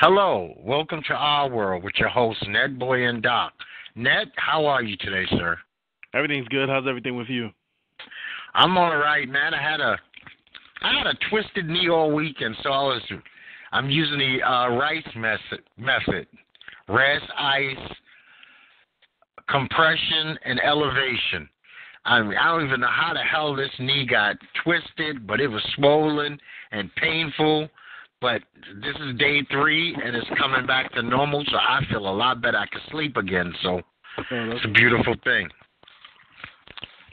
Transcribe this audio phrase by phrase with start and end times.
[0.00, 3.52] Hello, welcome to our world with your hosts Netboy and Doc.
[3.96, 5.58] Net, how are you today, sir?
[6.14, 6.68] Everything's good.
[6.68, 7.50] How's everything with you?
[8.54, 9.54] I'm all right, man.
[9.54, 9.98] I had a
[10.82, 13.02] I had a twisted knee all weekend, so I was
[13.72, 16.28] I'm using the uh, rice method method,
[16.88, 17.92] rest, ice,
[19.48, 21.48] compression, and elevation.
[22.04, 25.48] I mean, I don't even know how the hell this knee got twisted, but it
[25.48, 26.38] was swollen
[26.70, 27.68] and painful.
[28.20, 28.42] But
[28.82, 32.40] this is day three, and it's coming back to normal, so I feel a lot
[32.42, 32.58] better.
[32.58, 33.80] I can sleep again, so
[34.18, 35.48] Oh, it's a beautiful thing.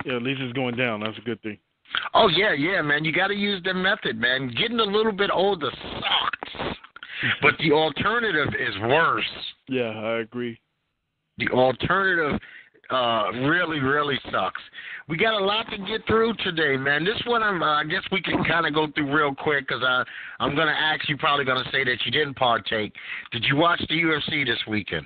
[0.05, 1.01] yeah, at least it's going down.
[1.01, 1.59] That's a good thing.
[2.15, 3.05] Oh yeah, yeah, man.
[3.05, 4.47] You got to use the method, man.
[4.57, 6.75] Getting a little bit older sucks,
[7.43, 9.23] but the alternative is worse.
[9.69, 10.59] Yeah, I agree.
[11.37, 12.39] The alternative
[12.89, 14.61] uh really really sucks.
[15.07, 17.03] We got a lot to get through today, man.
[17.03, 20.03] This one I'm uh, I guess we can kind of go through real quick I
[20.39, 22.93] I'm going to ask you probably going to say that you didn't partake.
[23.31, 25.05] Did you watch the UFC this weekend?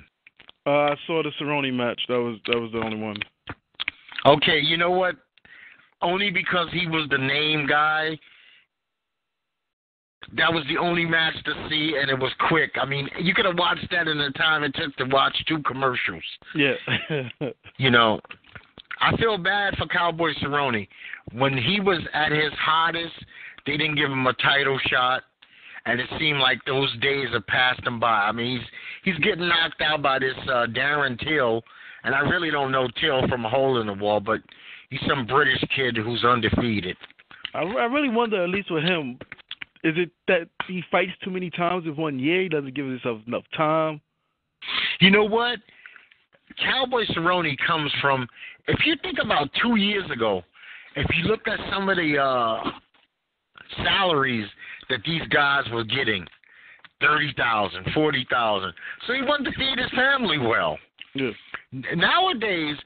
[0.66, 2.00] Uh, I saw the Cerrone match.
[2.08, 3.16] That was that was the only one.
[4.26, 5.16] Okay, you know what?
[6.02, 8.18] Only because he was the name guy.
[10.36, 12.72] That was the only match to see, and it was quick.
[12.80, 15.62] I mean, you could have watched that in the time it took to watch two
[15.62, 16.22] commercials.
[16.54, 16.74] Yeah.
[17.78, 18.20] You know,
[19.00, 20.86] I feel bad for Cowboy Cerrone.
[21.32, 23.14] When he was at his hottest,
[23.66, 25.22] they didn't give him a title shot,
[25.86, 28.28] and it seemed like those days have passed him by.
[28.28, 31.62] I mean, he's he's getting knocked out by this uh, Darren Till,
[32.04, 34.40] and I really don't know Till from a hole in the wall, but
[34.90, 36.96] he's some British kid who's undefeated.
[37.54, 39.18] I, I really wonder, at least with him,
[39.82, 42.42] is it that he fights too many times in one year?
[42.42, 44.00] He doesn't give himself enough time.
[45.00, 45.58] You know what?
[46.58, 48.26] Cowboy Cerrone comes from.
[48.68, 50.42] If you think about two years ago,
[50.96, 52.70] if you look at some of the uh,
[53.82, 54.48] salaries
[54.90, 56.26] that these guys were getting,
[57.00, 58.72] thirty thousand, forty thousand,
[59.06, 60.78] so he wanted to feed his family well.
[61.14, 61.30] Yeah.
[61.94, 62.76] Nowadays,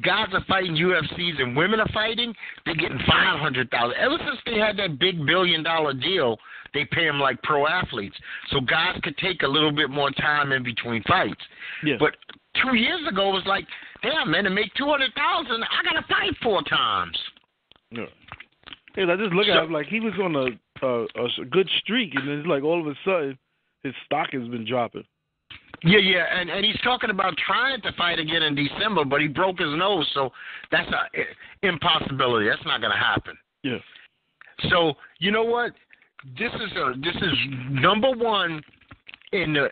[0.00, 2.34] guys are fighting UFCs and women are fighting.
[2.64, 3.96] They're getting five hundred thousand.
[3.98, 6.38] Ever since they had that big billion dollar deal,
[6.74, 8.16] they pay them like pro athletes,
[8.50, 11.40] so guys could take a little bit more time in between fights.
[11.84, 11.96] Yeah.
[11.98, 12.16] But
[12.62, 13.66] two years ago, it was like,
[14.02, 17.18] damn man, to make two hundred thousand, I gotta fight four times.
[17.90, 18.06] Yeah.
[18.96, 21.04] Yeah, I just look at him like he was on a, a
[21.42, 23.38] a good streak, and then it's like all of a sudden
[23.82, 25.04] his stock has been dropping.
[25.84, 29.26] Yeah, yeah, and and he's talking about trying to fight again in December, but he
[29.26, 30.30] broke his nose, so
[30.70, 32.48] that's a i- impossibility.
[32.48, 33.36] That's not gonna happen.
[33.62, 33.78] Yeah.
[34.70, 35.72] So you know what?
[36.38, 37.32] This is a this is
[37.70, 38.62] number one
[39.32, 39.70] in the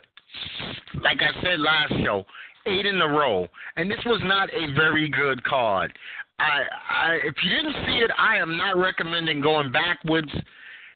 [1.03, 2.25] like I said last show,
[2.67, 3.47] eight in a row,
[3.77, 5.93] and this was not a very good card.
[6.41, 10.31] I, I if you didn't see it, I am not recommending going backwards,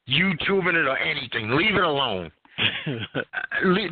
[0.08, 1.50] YouTubing it or anything.
[1.50, 2.32] Leave it alone.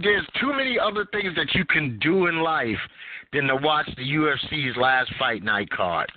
[0.02, 2.78] There's too many other things that you can do in life
[3.32, 6.10] than to watch the UFC's last fight night card.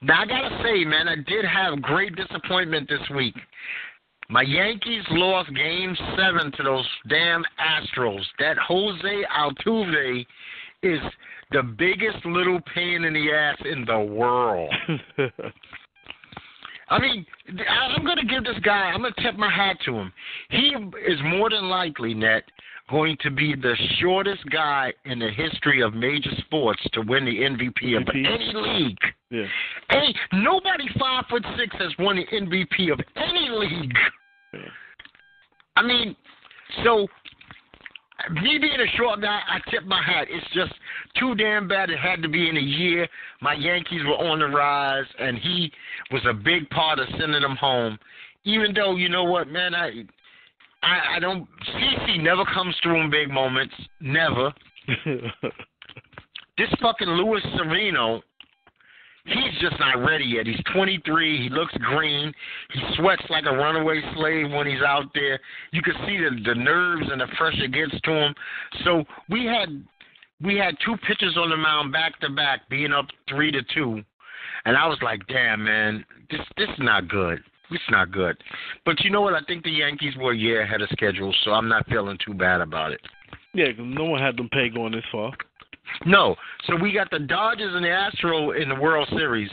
[0.00, 3.34] Now I gotta say, man, I did have great disappointment this week.
[4.28, 8.24] My Yankees lost Game Seven to those damn Astros.
[8.38, 10.26] That Jose Altuve
[10.82, 11.00] is
[11.50, 14.72] the biggest little pain in the ass in the world.
[16.92, 17.26] I mean,
[17.68, 20.12] I- I'm going to give this guy, I'm going to tip my hat to him.
[20.50, 20.74] He
[21.08, 22.44] is more than likely, Net,
[22.90, 27.32] going to be the shortest guy in the history of major sports to win the
[27.38, 28.26] MVP of MVP?
[28.26, 28.98] any league.
[29.30, 29.46] yeah.
[29.90, 33.94] Hey, nobody five foot six has won the MVP of any league.
[34.52, 34.60] Yeah.
[35.76, 36.14] I mean,
[36.84, 37.06] so
[38.30, 40.28] me being a short guy, I tip my hat.
[40.30, 40.72] It's just
[41.18, 41.90] too damn bad.
[41.90, 43.08] It had to be in a year.
[43.40, 45.70] My Yankees were on the rise, and he
[46.10, 47.98] was a big part of sending them home.
[48.44, 50.04] Even though you know what, man, I,
[50.82, 51.46] I, I don't.
[51.74, 53.74] CC never comes through in big moments.
[54.00, 54.52] Never.
[56.58, 58.20] This fucking Luis Severino,
[59.24, 60.46] he's just not ready yet.
[60.46, 61.42] He's 23.
[61.42, 62.32] He looks green.
[62.72, 65.38] He sweats like a runaway slave when he's out there.
[65.72, 68.34] You can see the the nerves and the pressure gets to him.
[68.84, 69.84] So we had
[70.40, 74.02] we had two pitchers on the mound back to back, being up three to two,
[74.64, 77.42] and I was like, damn man, this this is not good.
[77.70, 78.36] It's not good.
[78.84, 79.34] But you know what?
[79.34, 82.34] I think the Yankees were a year ahead of schedule, so I'm not feeling too
[82.34, 83.00] bad about it.
[83.54, 85.32] yeah, 'cause no one had them pay going this far.
[86.06, 86.36] No.
[86.66, 89.50] So we got the Dodgers and the Astro in the World Series.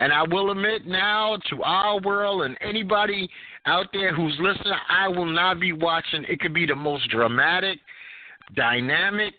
[0.00, 3.28] And I will admit now to our world and anybody
[3.66, 6.24] out there who's listening, I will not be watching.
[6.28, 7.78] It could be the most dramatic,
[8.54, 9.34] dynamic,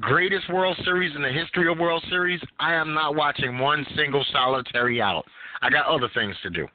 [0.00, 2.40] greatest World Series in the history of World Series.
[2.58, 5.24] I am not watching one single solitary out.
[5.62, 6.66] I got other things to do.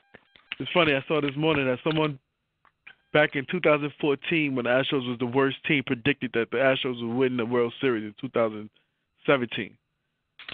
[0.60, 0.94] It's funny.
[0.94, 2.20] I saw this morning that someone
[3.14, 7.16] back in 2014 when the Astros was the worst team, predicted that the Astros would
[7.16, 8.16] win the World Series in
[9.26, 9.76] 2017.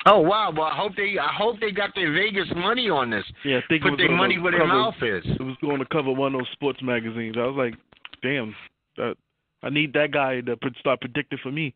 [0.06, 0.52] Oh wow!
[0.56, 3.24] Well, I hope they I hope they got their Vegas money on this.
[3.46, 5.24] Yeah, I think Put their money where their mouth is.
[5.26, 7.36] It was going to cover one of those sports magazines.
[7.38, 7.76] I was like,
[8.22, 8.54] damn,
[8.98, 9.16] that
[9.64, 11.74] I need that guy to start predicting for me.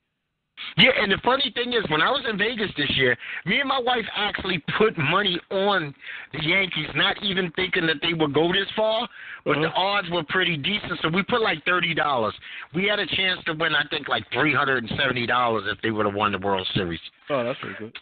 [0.77, 3.67] Yeah, and the funny thing is, when I was in Vegas this year, me and
[3.67, 5.93] my wife actually put money on
[6.33, 9.07] the Yankees, not even thinking that they would go this far,
[9.45, 9.61] but uh-huh.
[9.61, 10.99] the odds were pretty decent.
[11.01, 12.33] So we put like thirty dollars.
[12.73, 15.81] We had a chance to win, I think, like three hundred and seventy dollars if
[15.81, 16.99] they would have won the World Series.
[17.29, 17.93] Oh, that's pretty good.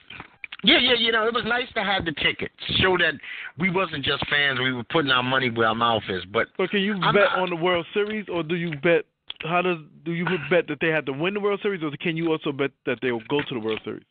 [0.64, 2.52] Yeah, yeah, you know, it was nice to have the ticket,
[2.82, 3.14] show that
[3.60, 6.24] we wasn't just fans; we were putting our money where our mouth is.
[6.34, 9.06] But so, can you I'm bet not, on the World Series, or do you bet
[9.44, 12.18] how does do you bet that they have to win the World Series, or can
[12.18, 14.04] you also bet that they will go to the World Series?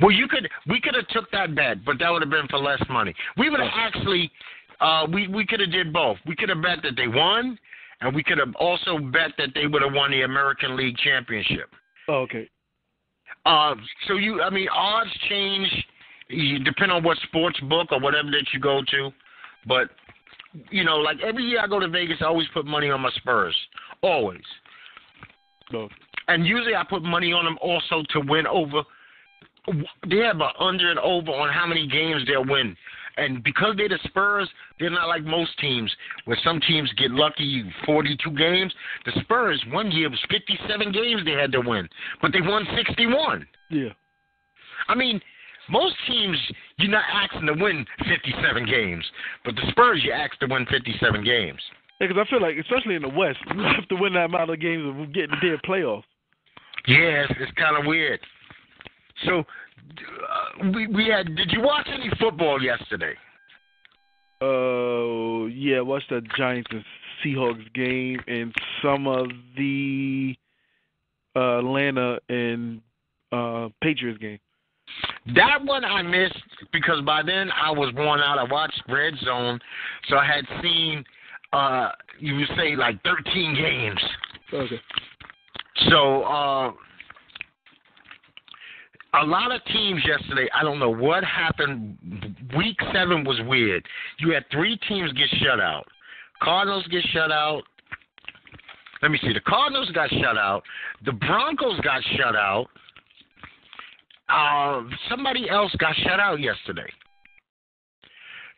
[0.00, 2.58] Well, you could we could have took that bet, but that would have been for
[2.58, 3.14] less money.
[3.36, 4.30] We would have actually
[4.80, 6.18] uh, we we could have did both.
[6.26, 7.58] We could have bet that they won,
[8.00, 11.70] and we could have also bet that they would have won the American League Championship.
[12.08, 12.48] Oh, okay.
[13.46, 13.74] Uh,
[14.06, 15.68] so you, I mean, odds change
[16.28, 19.10] You depend on what sports book or whatever that you go to,
[19.66, 19.90] but
[20.70, 23.10] you know, like every year I go to Vegas, I always put money on my
[23.16, 23.56] Spurs.
[24.02, 24.42] Always.
[25.72, 25.88] No.
[26.28, 28.82] And usually I put money on them also to win over.
[30.08, 32.76] They have an under and over on how many games they'll win.
[33.16, 34.48] And because they're the Spurs,
[34.80, 35.94] they're not like most teams,
[36.24, 38.72] where some teams get lucky 42 games.
[39.04, 41.88] The Spurs, one year was 57 games they had to win,
[42.22, 43.46] but they won 61.
[43.70, 43.90] Yeah.
[44.88, 45.20] I mean,
[45.72, 46.38] most teams,
[46.76, 49.04] you're not asking to win 57 games,
[49.44, 51.60] but the Spurs, you ask to win 57 games.
[51.98, 54.50] Yeah, because I feel like, especially in the West, you have to win that amount
[54.50, 56.04] of games to get in the playoffs.
[56.86, 58.20] Yeah, it's, it's kind of weird.
[59.24, 61.34] So, uh, we we had.
[61.36, 63.14] Did you watch any football yesterday?
[64.40, 66.84] Uh, yeah, watched the Giants and
[67.24, 68.52] Seahawks game and
[68.82, 70.34] some of the
[71.36, 72.80] uh, Atlanta and
[73.30, 74.40] uh, Patriots game.
[75.34, 76.36] That one I missed
[76.72, 78.38] because by then I was worn out.
[78.38, 79.58] I watched Red Zone,
[80.08, 81.04] so I had seen
[81.52, 84.00] uh you would say like 13 games.
[84.52, 84.80] Okay.
[85.88, 86.72] So uh
[89.14, 91.98] a lot of teams yesterday, I don't know what happened.
[92.56, 93.86] Week 7 was weird.
[94.18, 95.84] You had three teams get shut out.
[96.42, 97.62] Cardinals get shut out.
[99.02, 99.32] Let me see.
[99.32, 100.62] The Cardinals got shut out.
[101.04, 102.68] The Broncos got shut out.
[104.32, 106.88] Uh, somebody else got shut out yesterday.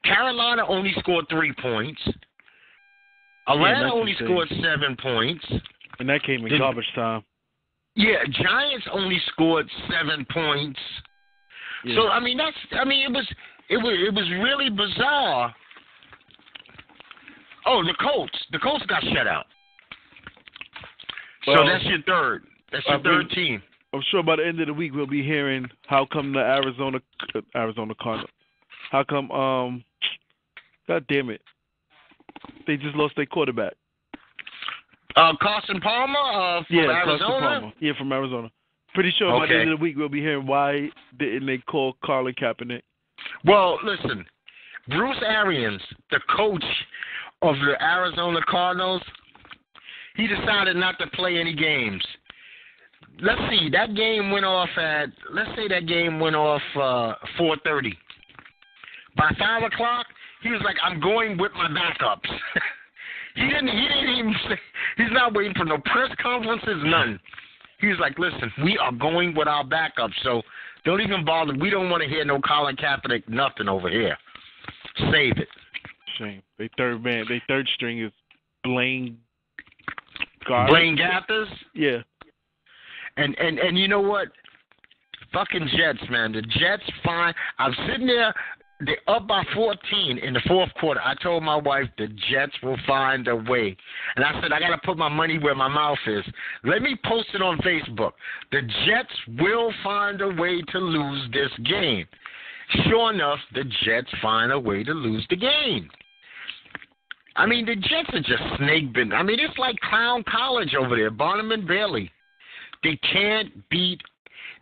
[0.05, 2.01] Carolina only scored three points.
[3.49, 5.45] Atlanta yeah, only scored seven points.
[5.99, 7.23] And that came in Did- garbage time.
[7.97, 10.81] Yeah, Giants only scored seven points.
[11.85, 11.95] Yeah.
[11.97, 13.27] So I mean that's I mean it was
[13.71, 15.55] it was it was really bizarre.
[17.67, 18.37] Oh, the Colts.
[18.53, 19.47] The Colts got shut out.
[21.45, 22.45] so that's your third.
[22.73, 23.63] That's your I third think- team.
[23.95, 26.99] I'm sure by the end of the week we'll be hearing how come the Arizona
[27.55, 28.31] Arizona Cardinals.
[28.91, 29.85] How come um
[30.89, 31.41] God damn it.
[32.67, 33.75] They just lost their quarterback.
[35.17, 37.19] Uh, Carson Palmer uh, from yeah, Arizona.
[37.19, 37.73] Carson Palmer.
[37.81, 38.51] Yeah, from Arizona.
[38.95, 41.97] Pretty sure by the end of the week we'll be hearing why didn't they call
[42.05, 42.83] Colin Kaepernick.
[43.45, 44.25] Well, listen,
[44.89, 46.65] Bruce Arians, the coach
[47.43, 49.03] of the Arizona Cardinals,
[50.17, 52.05] he decided not to play any games.
[53.21, 57.57] Let's see, that game went off at let's say that game went off uh four
[57.65, 57.97] thirty.
[59.17, 60.07] By five o'clock,
[60.43, 62.27] he was like, I'm going with my backups.
[63.37, 64.59] he didn't he didn't even say
[64.97, 67.21] he's not waiting for no press conferences, none.
[67.81, 70.43] He was like, Listen, we are going with our backups, so
[70.85, 71.55] don't even bother.
[71.55, 74.17] We don't want to hear no Colin Kaepernick nothing over here.
[75.11, 75.49] Save it.
[76.19, 76.43] Shame.
[76.59, 78.13] They third man they third string is
[78.63, 79.19] Blaine
[80.47, 81.47] Gar- Blaine Gabbert.
[81.75, 81.99] Yeah.
[83.17, 84.29] And and and you know what?
[85.33, 86.33] Fucking Jets, man.
[86.33, 87.35] The Jets fine.
[87.59, 88.35] I'm sitting there.
[88.81, 91.01] They're up by 14 in the fourth quarter.
[91.01, 93.77] I told my wife the Jets will find a way,
[94.17, 96.25] and I said I got to put my money where my mouth is.
[96.65, 98.13] Let me post it on Facebook.
[98.51, 102.07] The Jets will find a way to lose this game.
[102.89, 105.89] Sure enough, the Jets find a way to lose the game.
[107.37, 109.13] I mean, the Jets are just snake bitten.
[109.13, 112.11] I mean, it's like clown college over there, Barnum and Bailey.
[112.85, 114.01] They can't beat.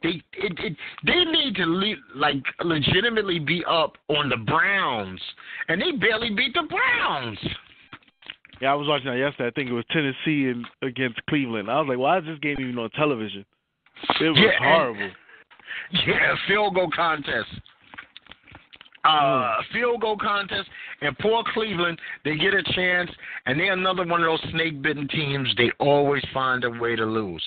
[0.03, 5.21] They it, it they need to le- like legitimately be up on the Browns,
[5.69, 7.39] and they barely beat the Browns.
[8.61, 9.49] Yeah, I was watching that yesterday.
[9.49, 11.69] I think it was Tennessee and against Cleveland.
[11.71, 13.45] I was like, why is this game even on television?
[14.21, 15.11] It was Yeah, and- horrible.
[16.07, 17.49] Yeah, field goal contest.
[19.05, 20.69] Uh, field goal contest,
[21.01, 23.11] and poor Cleveland, they get a chance,
[23.47, 25.49] and they're another one of those snake-bitten teams.
[25.57, 27.43] They always find a way to lose.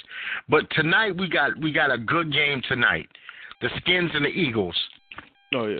[0.49, 3.07] But tonight we got we got a good game tonight.
[3.61, 4.75] The Skins and the Eagles.
[5.53, 5.79] Oh yeah.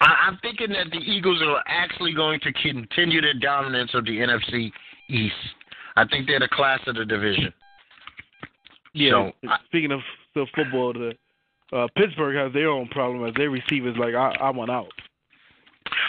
[0.00, 4.12] I, I'm thinking that the Eagles are actually going to continue their dominance of the
[4.12, 4.70] NFC
[5.08, 5.34] East.
[5.96, 7.52] I think they're the class of the division.
[8.94, 9.10] Yeah.
[9.10, 10.00] So, I- speaking of
[10.34, 11.12] the football, the
[11.72, 14.88] uh, Pittsburgh has their own problem as their receivers like I, I want out.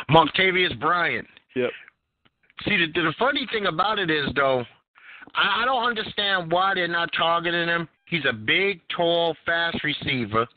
[0.09, 1.27] Martavis Bryant.
[1.55, 1.69] Yep.
[2.65, 4.63] See, the, the funny thing about it is, though,
[5.35, 7.87] I, I don't understand why they're not targeting him.
[8.05, 10.47] He's a big, tall, fast receiver.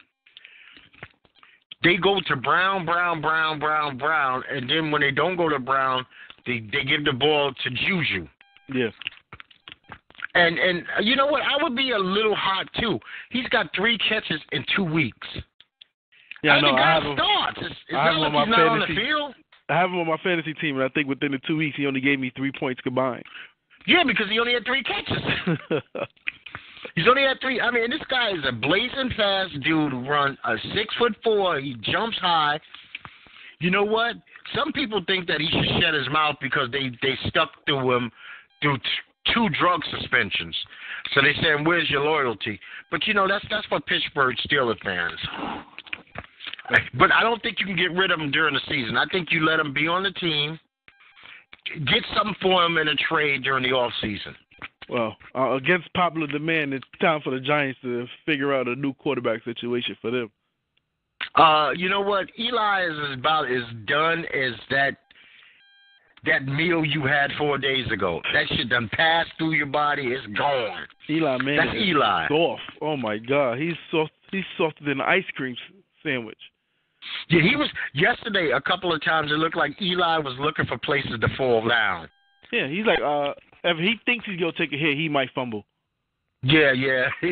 [1.84, 5.58] They go to Brown, Brown, Brown, Brown, Brown, and then when they don't go to
[5.58, 6.06] Brown,
[6.46, 8.28] they they give the ball to Juju.
[8.72, 8.88] Yeah.
[10.34, 11.42] And and you know what?
[11.42, 12.98] I would be a little hot too.
[13.30, 15.28] He's got three catches in two weeks.
[16.42, 16.74] Yeah, I know.
[16.74, 17.12] I have him.
[17.12, 19.06] It's, it's I have not like on he's my not on the fantasy.
[19.06, 19.34] field.
[19.68, 21.86] I have him on my fantasy team, and I think within the two weeks he
[21.86, 23.24] only gave me three points combined.
[23.86, 25.58] Yeah, because he only had three catches.
[26.94, 27.60] He's only had three.
[27.60, 29.92] I mean, this guy is a blazing fast dude.
[30.06, 31.58] Run a six foot four.
[31.60, 32.60] He jumps high.
[33.60, 34.16] You know what?
[34.54, 38.10] Some people think that he should shut his mouth because they they stuck to him
[38.60, 38.78] through
[39.34, 40.56] two drug suspensions.
[41.14, 42.58] So they saying, "Where's your loyalty?"
[42.90, 45.18] But you know that's that's for Pittsburgh Steelers fans.
[46.94, 48.96] But I don't think you can get rid of him during the season.
[48.96, 50.58] I think you let him be on the team,
[51.86, 54.34] get something for him in a trade during the off season.
[54.88, 58.94] well, uh, against popular demand, it's time for the Giants to figure out a new
[58.94, 60.30] quarterback situation for them.
[61.34, 62.26] Uh, you know what?
[62.38, 64.96] Eli is about as done as that
[66.24, 68.20] that meal you had four days ago.
[68.32, 70.06] That shit done passed through your body.
[70.08, 70.86] It's gone.
[71.10, 72.28] Eli man, That's Eli.
[72.28, 72.62] soft.
[72.80, 74.12] Oh my God, he's soft.
[74.30, 75.56] He's softer than an ice cream
[76.02, 76.38] sandwich.
[77.28, 78.52] Yeah, he was yesterday.
[78.54, 82.08] A couple of times it looked like Eli was looking for places to fall down.
[82.52, 83.32] Yeah, he's like uh,
[83.64, 85.64] if he thinks he's gonna take a hit, he might fumble.
[86.42, 87.06] Yeah, yeah.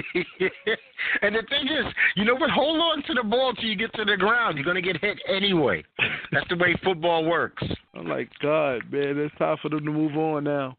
[1.23, 2.51] and the thing is, you know what?
[2.51, 4.57] Hold on to the ball till you get to the ground.
[4.57, 5.83] You're gonna get hit anyway.
[6.31, 7.65] That's the way football works.
[7.95, 10.77] I'm like, God, man, it's time for them to move on now.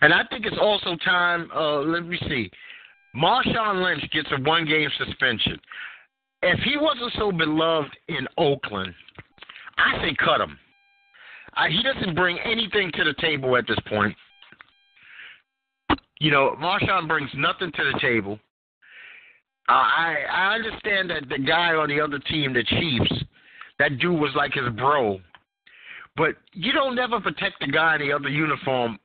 [0.00, 1.48] And I think it's also time.
[1.54, 2.50] Uh, let me see.
[3.14, 5.58] Marshawn Lynch gets a one-game suspension.
[6.42, 8.94] If he wasn't so beloved in Oakland,
[9.76, 10.58] I say cut him.
[11.56, 14.14] Uh, he doesn't bring anything to the table at this point.
[16.20, 18.38] You know, Marshawn brings nothing to the table.
[19.68, 23.24] Uh, I I understand that the guy on the other team, the Chiefs,
[23.78, 25.20] that dude was like his bro.
[26.16, 28.98] But you don't never protect the guy in the other uniform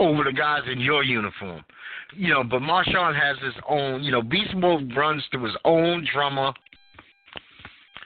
[0.00, 1.62] over the guys in your uniform.
[2.16, 6.04] You know, but Marshawn has his own, you know, Beast Mode runs through his own
[6.12, 6.52] drummer.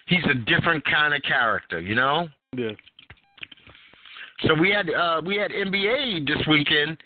[0.06, 2.28] He's a different kind of character, you know?
[2.54, 2.72] Yeah.
[4.46, 6.98] So we had uh we had NBA this weekend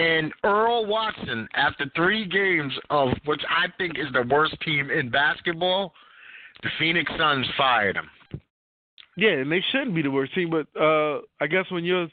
[0.00, 5.10] and Earl Watson, after three games of which I think is the worst team in
[5.10, 5.92] basketball,
[6.62, 8.08] the Phoenix Suns fired him.
[9.16, 12.08] Yeah, and they shouldn't be the worst team, but uh I guess when you're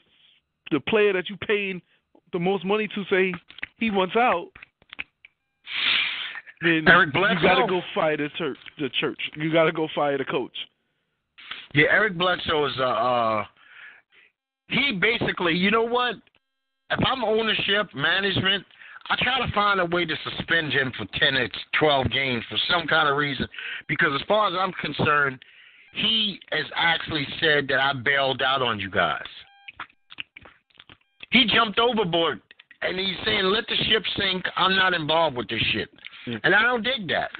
[0.70, 1.80] the player that you paid
[2.34, 3.32] the most money to say
[3.78, 4.48] he wants out,
[6.60, 8.58] then Eric you gotta go fire the church.
[8.78, 9.18] The church.
[9.34, 10.56] You gotta go fire the coach.
[11.74, 13.44] Yeah, Eric Bledsoe is uh, uh
[14.68, 16.16] he basically, you know what?
[16.90, 18.64] If I'm ownership, management,
[19.10, 22.58] I try to find a way to suspend him for 10 or 12 games for
[22.70, 23.46] some kind of reason.
[23.88, 25.42] Because as far as I'm concerned,
[25.94, 29.22] he has actually said that I bailed out on you guys.
[31.30, 32.40] He jumped overboard
[32.82, 34.44] and he's saying, let the ship sink.
[34.56, 35.88] I'm not involved with this shit.
[36.44, 37.30] And I don't dig that.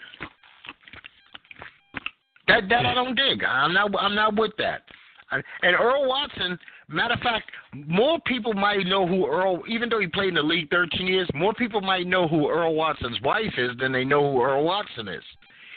[2.48, 3.44] That that I don't dig.
[3.44, 4.82] I'm not I'm not with that.
[5.30, 6.58] And Earl Watson,
[6.88, 10.42] matter of fact, more people might know who Earl, even though he played in the
[10.42, 14.33] league 13 years, more people might know who Earl Watson's wife is than they know
[14.33, 15.23] who Earl Watson is.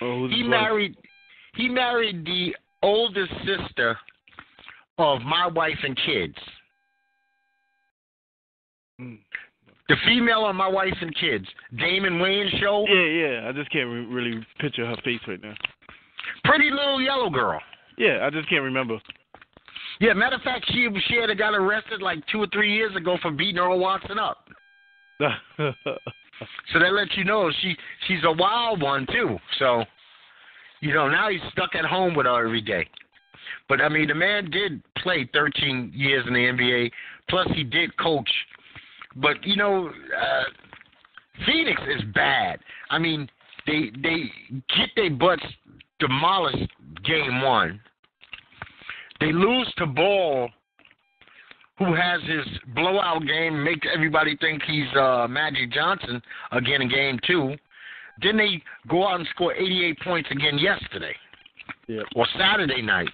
[0.01, 0.50] Oh, He wife?
[0.50, 0.98] married,
[1.56, 3.98] he married the oldest sister
[4.98, 6.36] of my wife and kids.
[9.00, 9.18] Mm.
[9.89, 11.46] The female of my wife and kids,
[11.77, 13.03] Damon Wayans show, Yeah,
[13.41, 13.50] yeah.
[13.50, 15.53] I just can't re- really picture her face right now.
[16.46, 17.60] pretty little yellow girl.
[17.98, 18.98] Yeah, I just can't remember.
[20.01, 23.17] Yeah, matter of fact, she she had got arrested like two or three years ago
[23.22, 24.50] for beating Earl Watson up.
[26.74, 27.75] So that lets you know she
[28.08, 29.38] she's a wild one too.
[29.60, 29.84] So,
[30.79, 32.88] you know, now he's stuck at home with her every day.
[33.70, 36.91] But I mean, the man did play 13 years in the NBA.
[37.29, 38.29] Plus, he did coach.
[39.15, 40.43] But you know, uh,
[41.46, 42.60] Phoenix is bad.
[42.89, 43.29] I mean,
[43.67, 44.24] they they
[44.75, 45.43] get their butts
[46.00, 46.72] demolished
[47.03, 47.79] game one.
[49.21, 50.49] They lose to Ball,
[51.77, 57.19] who has his blowout game, makes everybody think he's uh, Magic Johnson again in game
[57.25, 57.55] two.
[58.21, 61.15] Then they go out and score 88 points again yesterday
[61.87, 62.03] Yep.
[62.15, 63.09] or Saturday night.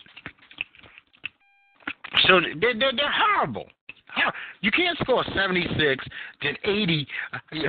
[2.27, 3.67] So they're, they're, they're horrible.
[4.61, 6.03] You can't score 76,
[6.41, 7.07] then 80.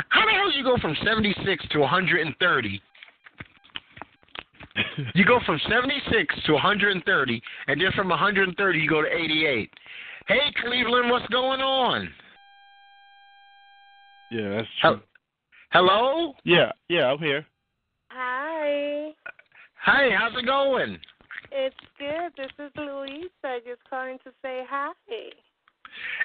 [0.09, 2.83] How the hell do you go from 76 to 130?
[5.15, 9.71] You go from 76 to 130, and then from 130 you go to 88.
[10.27, 12.09] Hey, Cleveland, what's going on?
[14.31, 15.03] yeah, that's Hel- true.
[15.71, 16.35] Hello?
[16.45, 17.47] Yeah, yeah, I'm here.
[18.11, 19.11] Hi,
[19.85, 20.99] Hey, how's it going?
[21.53, 22.33] it's good.
[22.37, 24.93] This is Louisa, just calling to say hi.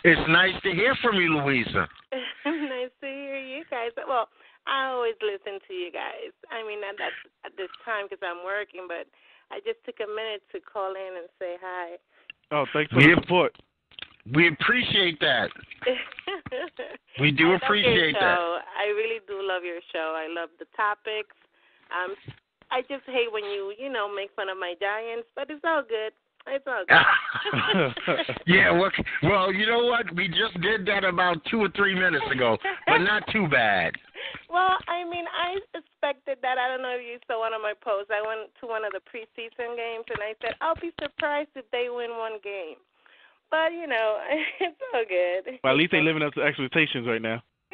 [0.04, 1.88] It's nice to hear from you, Louisa.
[2.46, 3.92] nice to hear you guys.
[4.08, 4.28] Well,
[4.68, 6.32] I always listen to you guys.
[6.52, 7.12] I mean, not that
[7.46, 9.08] at this time because I'm working, but
[9.52, 12.00] I just took a minute to call in and say hi.
[12.52, 13.16] Oh, thanks for Yep.
[13.18, 13.52] the support.
[14.34, 15.50] We appreciate that.
[17.20, 18.38] We do I love appreciate your that.
[18.38, 18.58] show.
[18.80, 20.16] I really do love your show.
[20.18, 21.36] I love the topics.
[21.94, 22.16] Um,
[22.72, 25.84] I just hate when you, you know, make fun of my giants, but it's all
[25.84, 26.12] good.
[26.48, 28.36] It's all good.
[28.48, 28.90] yeah, well,
[29.22, 30.14] well, you know what?
[30.16, 33.94] We just did that about two or three minutes ago, but not too bad.
[34.50, 36.58] Well, I mean, I expected that.
[36.58, 38.12] I don't know if you saw one of my posts.
[38.14, 41.66] I went to one of the preseason games, and I said, I'll be surprised if
[41.72, 42.78] they win one game.
[43.50, 44.18] But, you know,
[44.60, 45.60] it's all good.
[45.64, 47.42] well, at least they're living up to expectations right now.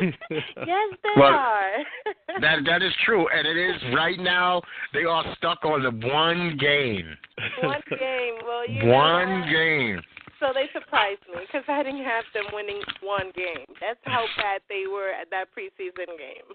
[0.00, 1.70] yes, they Well, are.
[2.40, 4.62] That that is true, and it is right now.
[4.92, 7.16] They are stuck on the one game.
[7.62, 8.34] one game.
[8.46, 9.50] Well, you One what?
[9.50, 10.00] game.
[10.40, 13.66] So they surprised me because I didn't have them winning one game.
[13.80, 16.46] That's how bad they were at that preseason game.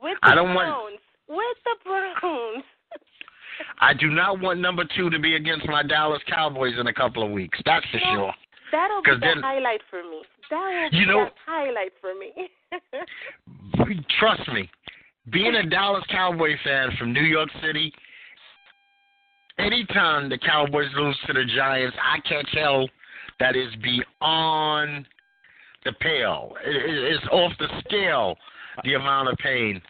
[0.00, 1.00] With the I don't want- Browns.
[1.28, 2.64] With the Browns.
[3.80, 7.22] I do not want number two to be against my Dallas Cowboys in a couple
[7.24, 7.58] of weeks.
[7.66, 8.32] That's for sure.
[8.72, 10.22] That'll be the then- highlight for me.
[10.50, 12.32] That will You be know- the highlight for me.
[14.18, 14.68] Trust me,
[15.30, 17.92] being a Dallas Cowboy fan from New York City,
[19.58, 22.88] anytime the Cowboys lose to the Giants, I catch hell
[23.40, 25.06] that is beyond
[25.84, 26.54] the pale.
[26.64, 28.36] It, it- it's off the scale.
[28.84, 29.80] The amount of pain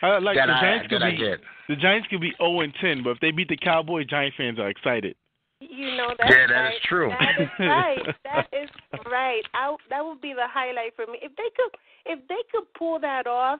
[0.00, 1.40] I like that the I Giants could that I be get.
[1.68, 4.60] the Giants could be 0 and 10, but if they beat the Cowboys, Giant fans
[4.60, 5.16] are excited.
[5.58, 6.74] you know that's Yeah, that right.
[6.76, 7.10] is true.
[7.18, 7.98] That is right.
[8.24, 8.70] That is
[9.10, 9.42] right.
[9.54, 11.18] I, that would be the highlight for me.
[11.20, 11.74] If they could,
[12.06, 13.58] if they could pull that off,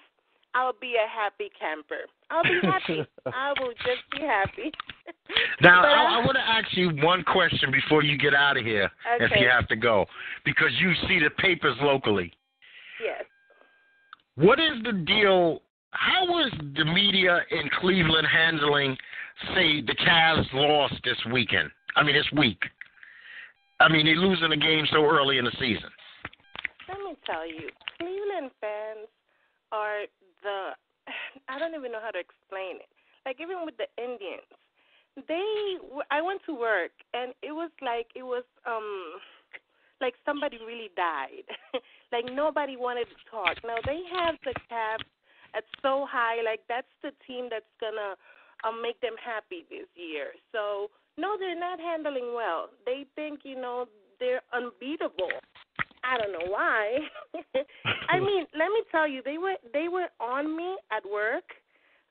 [0.54, 2.08] I'll be a happy camper.
[2.30, 3.06] I'll be happy.
[3.26, 4.72] I will just be happy.
[5.60, 8.90] Now, I, I want to ask you one question before you get out of here,
[9.20, 10.06] if you have to go,
[10.44, 12.32] because you see the papers locally.
[13.02, 13.24] yes.
[14.36, 15.62] What is the deal?
[15.90, 18.96] How is the media in Cleveland handling,
[19.54, 21.70] say, the Cavs lost this weekend?
[21.96, 22.62] I mean, this week.
[23.80, 25.90] I mean, they're losing the game so early in the season.
[26.88, 29.08] Let me tell you, Cleveland fans
[29.72, 30.02] are
[30.48, 30.72] the
[31.52, 32.88] I don't even know how to explain it.
[33.28, 34.48] Like even with the Indians,
[35.28, 35.76] they
[36.10, 39.20] I went to work and it was like it was um
[40.00, 41.44] like somebody really died.
[42.14, 43.58] like nobody wanted to talk.
[43.64, 45.04] Now they have the Cavs
[45.56, 48.14] at so high, like that's the team that's gonna
[48.64, 50.32] um, make them happy this year.
[50.52, 52.70] So no, they're not handling well.
[52.86, 53.86] They think you know
[54.20, 55.34] they're unbeatable.
[56.08, 56.98] I don't know why.
[58.08, 61.44] I mean, let me tell you, they were they were on me at work.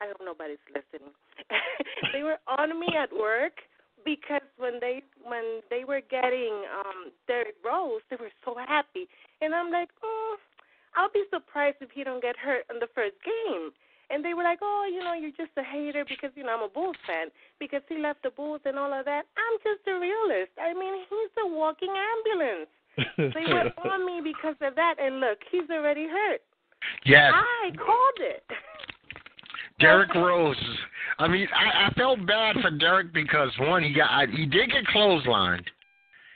[0.02, 1.14] I hope nobody's listening.
[2.14, 3.58] they were on me at work
[4.06, 9.10] because when they when they were getting um Derrick Rose, they were so happy,
[9.42, 10.36] and I'm like, oh,
[10.96, 13.72] I'll be surprised if he don't get hurt in the first game.
[14.10, 16.64] And they were like, oh, you know, you're just a hater because you know I'm
[16.64, 17.28] a Bulls fan
[17.60, 19.28] because he left the Bulls and all of that.
[19.36, 20.56] I'm just a realist.
[20.56, 22.72] I mean, he's a walking ambulance.
[23.18, 26.42] They were on me because of that, and look, he's already hurt.
[27.06, 28.44] Yes, I called it.
[29.80, 30.56] Derrick Rose.
[31.20, 34.72] I mean, I, I felt bad for Derrick because one, he got I, he did
[34.72, 35.66] get clotheslined,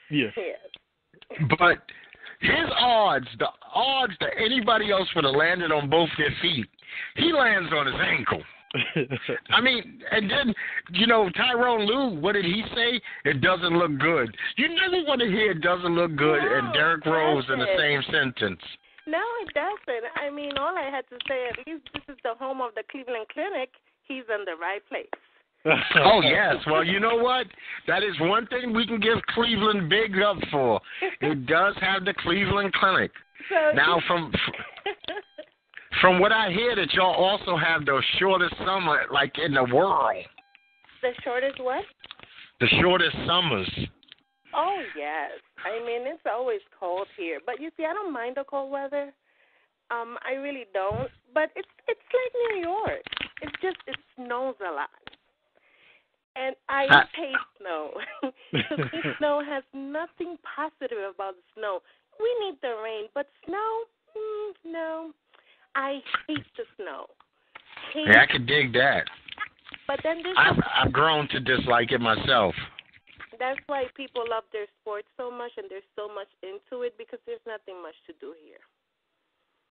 [0.09, 0.33] yes.
[0.35, 1.49] Yes.
[1.57, 1.77] but
[2.41, 6.67] his odds, the odds that anybody else would have landed on both their feet,
[7.15, 8.41] he lands on his ankle.
[9.49, 10.53] I mean, and then,
[10.91, 13.01] you know, Tyronn Lue, what did he say?
[13.25, 14.35] It doesn't look good.
[14.57, 17.75] You never want to hear it doesn't look good and No, Derrick Rose in the
[17.77, 18.61] same sentence.
[19.07, 20.05] No, it doesn't.
[20.15, 22.83] I mean, all I had to say, at least this is the home of the
[22.89, 23.69] Cleveland Clinic.
[24.07, 25.07] He's in the right place.
[25.95, 26.55] Oh, yes.
[26.65, 27.45] Well, you know what?
[27.87, 30.81] That is one thing we can give Cleveland big up for.
[31.21, 33.11] It does have the Cleveland Clinic.
[33.49, 34.31] So Now, from
[35.99, 40.15] from what I hear, that y'all also have the shortest summer, like, in the world.
[41.01, 41.83] the shortest what?
[42.59, 43.69] the shortest summers.
[44.53, 45.31] Oh yes,
[45.65, 49.11] I mean it's always cold here, but you see, I don't mind the cold weather.
[49.89, 51.09] Um, I really don't.
[51.33, 53.01] But it's it's like New York.
[53.41, 54.89] It's just it snows a lot,
[56.35, 57.91] and I Uh, hate snow.
[59.17, 61.79] snow has nothing positive about the snow.
[62.19, 63.71] We need the rain, but snow,
[64.15, 65.13] mm, no.
[65.75, 67.07] I hate the snow.
[67.93, 69.05] Hate Yeah, I could dig that.
[69.87, 72.55] But then there's I've I've grown to dislike it myself.
[73.39, 77.19] that's why people love their sports so much and there's so much into it because
[77.25, 78.63] there's nothing much to do here.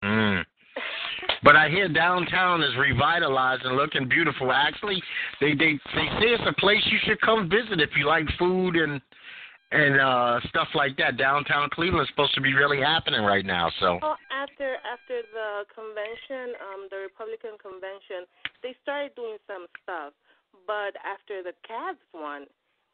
[0.05, 0.45] Mm.
[1.43, 4.53] But I hear downtown is revitalized and looking beautiful.
[4.53, 5.03] Actually,
[5.41, 8.77] they they they say it's a place you should come visit if you like food
[8.77, 9.01] and
[9.73, 11.17] and uh stuff like that.
[11.17, 13.71] Downtown Cleveland's supposed to be really happening right now.
[13.81, 18.31] So Well, after after the convention, um, the Republican convention,
[18.63, 20.13] they started doing some stuff.
[20.67, 22.47] But after the Cavs won,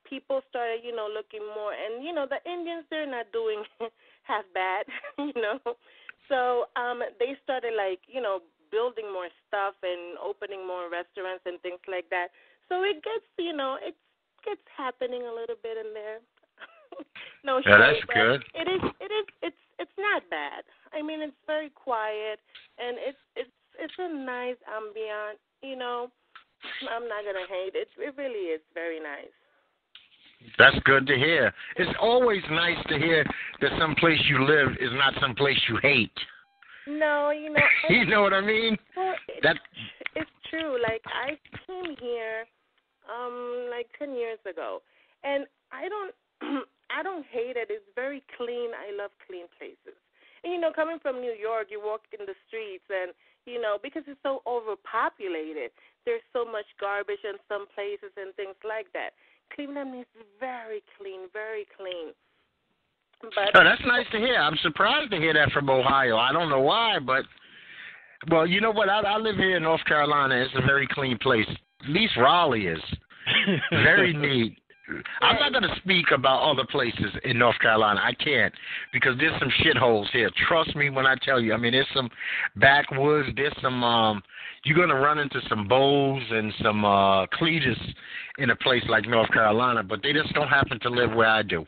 [0.09, 1.73] people started, you know, looking more.
[1.73, 3.65] And you know, the Indians they're not doing
[4.25, 4.87] half bad,
[5.19, 5.61] you know.
[6.29, 8.41] So um, they started like, you know,
[8.73, 12.33] building more stuff and opening more restaurants and things like that.
[12.73, 13.93] So it gets, you know, it
[14.41, 16.25] gets happening a little bit in there.
[17.45, 18.41] no Yeah, shade, that's good.
[18.55, 18.83] It is.
[19.01, 19.27] It is.
[19.43, 19.57] It's.
[19.79, 20.63] It's not bad.
[20.93, 22.41] I mean, it's very quiet,
[22.79, 23.19] and it's.
[23.37, 23.51] It's.
[23.79, 25.41] It's a nice ambient.
[25.63, 26.11] You know,
[26.91, 27.89] I'm not gonna hate it.
[27.99, 29.33] It really is very nice.
[30.59, 31.53] that's good to hear.
[31.77, 33.25] It's always nice to hear
[33.61, 36.13] that some place you live is not some place you hate.
[36.87, 37.61] No, you know.
[37.89, 38.77] you know what I mean?
[38.97, 39.57] well, it, That
[40.17, 40.77] it's true.
[40.83, 42.45] Like I came here,
[43.09, 44.83] um, like ten years ago,
[45.25, 46.15] and I don't.
[46.93, 47.69] I don't hate it.
[47.71, 48.71] It's very clean.
[48.77, 49.97] I love clean places.
[50.45, 53.13] And you know, coming from New York, you walk in the streets and
[53.47, 55.73] you know, because it's so overpopulated,
[56.07, 59.19] there's so much garbage in some places and things like that.
[59.55, 60.07] Cleveland is
[60.39, 62.15] very clean, very clean.
[63.21, 64.37] But Oh, that's nice to hear.
[64.37, 66.17] I'm surprised to hear that from Ohio.
[66.17, 67.25] I don't know why, but
[68.31, 68.89] well, you know what?
[68.89, 70.37] I, I live here in North Carolina.
[70.37, 71.47] It's a very clean place.
[71.83, 72.81] At least Raleigh is
[73.71, 74.59] very neat.
[75.21, 78.01] I'm not going to speak about other places in North Carolina.
[78.03, 78.53] I can't
[78.93, 80.31] because there's some shitholes here.
[80.49, 81.55] Trust me when I tell you.
[81.55, 82.11] I mean, there's some
[82.57, 83.29] backwoods.
[83.37, 83.83] There's some.
[83.85, 84.23] um
[84.65, 87.79] You're going to run into some bowls and some uh cletus
[88.39, 91.43] in a place like North Carolina, but they just don't happen to live where I
[91.43, 91.65] do.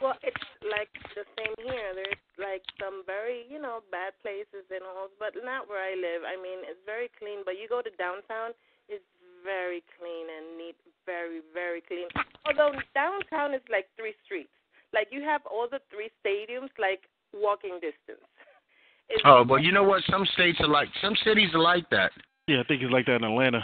[0.00, 1.90] Well, it's like the same here.
[1.90, 6.22] There's like some very, you know, bad places and all, but not where I live.
[6.22, 8.54] I mean, it's very clean, but you go to downtown,
[8.86, 9.02] it's
[9.44, 12.08] very clean and neat, very, very clean.
[12.46, 14.50] Although downtown is like three streets.
[14.92, 17.00] Like you have all the three stadiums like
[17.32, 18.24] walking distance.
[19.10, 20.02] It's, Oh, well, you know what?
[20.10, 22.12] Some states are like, some cities are like that.
[22.46, 23.62] yeah, I think it's like that in Atlanta.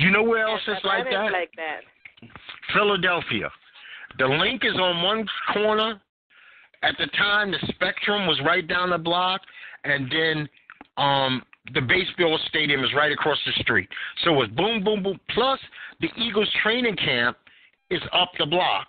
[0.00, 1.30] You know where else yes, it's like that?
[1.30, 1.82] like that.
[2.72, 3.50] Philadelphia.
[4.18, 6.00] The Linc is on one corner.
[6.82, 9.42] At the time, the Spectrum was right down the block,
[9.84, 10.48] and then
[10.96, 13.88] um the baseball stadium is right across the street.
[14.24, 15.18] So it's boom, boom, boom.
[15.30, 15.58] Plus,
[16.00, 17.38] the Eagles training camp
[17.90, 18.88] is up the block.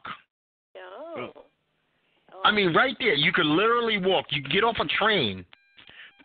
[0.78, 1.32] Oh.
[1.36, 2.42] Oh.
[2.44, 4.26] I mean, right there, you could literally walk.
[4.32, 5.46] You get off a train.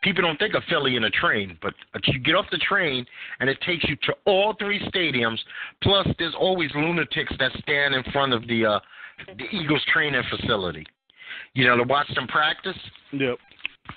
[0.03, 1.75] People don't think of Philly in a train, but
[2.07, 3.05] you get off the train
[3.39, 5.39] and it takes you to all three stadiums.
[5.83, 8.81] Plus, there's always lunatics that stand in front of the uh,
[9.37, 10.87] the Eagles training facility.
[11.53, 12.77] You know, to watch them practice.
[13.13, 13.37] Yep.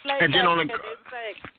[0.05, 1.52] like and then that, on the- because it's like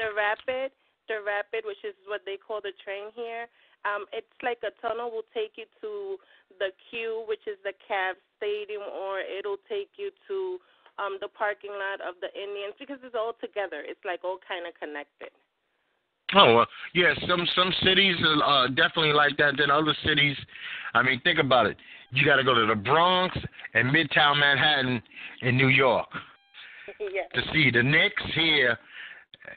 [0.00, 0.72] the rapid,
[1.12, 3.44] the rapid, which is what they call the train here.
[3.84, 6.16] Um, it's like a tunnel will take you to
[6.56, 10.56] the Q, which is the Cavs Stadium, or it'll take you to
[10.96, 13.84] um the parking lot of the Indians because it's all together.
[13.84, 15.32] It's like all kind of connected.
[16.32, 17.12] Oh, well, yeah.
[17.28, 19.56] Some some cities are uh, definitely like that.
[19.56, 20.36] Then other cities,
[20.94, 21.76] I mean, think about it.
[22.12, 23.36] You got to go to the Bronx
[23.74, 25.02] and Midtown Manhattan
[25.42, 26.08] in New York.
[27.00, 27.28] yes.
[27.34, 28.78] to see the Knicks here.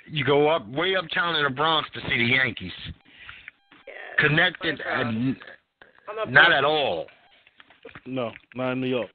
[0.09, 2.71] You go up way uptown in the Bronx to see the Yankees.
[3.85, 3.95] yes.
[4.19, 5.37] Connected, My and
[6.21, 7.07] I'm not at all.
[8.05, 9.09] No, not in New York.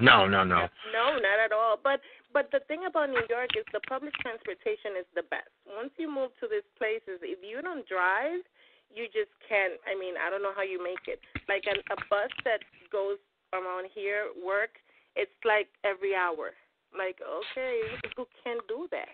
[0.00, 0.68] No, no, no.
[0.92, 1.78] No, not at all.
[1.82, 2.00] But
[2.32, 5.50] but the thing about New York is the public transportation is the best.
[5.70, 8.42] Once you move to these places, if you don't drive,
[8.90, 9.78] you just can't.
[9.86, 11.22] I mean, I don't know how you make it.
[11.48, 12.58] Like an, a bus that
[12.90, 13.22] goes
[13.54, 14.82] around here work,
[15.14, 16.50] it's like every hour.
[16.90, 17.78] Like okay,
[18.16, 19.10] who can do that?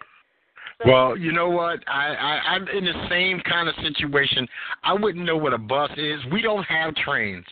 [0.86, 1.80] Well, you know what?
[1.88, 4.46] I, I I'm in the same kind of situation.
[4.82, 6.20] I wouldn't know what a bus is.
[6.32, 7.44] We don't have trains.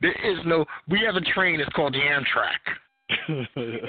[0.00, 0.64] There is no.
[0.88, 1.60] We have a train.
[1.60, 2.58] It's called the Amtrak.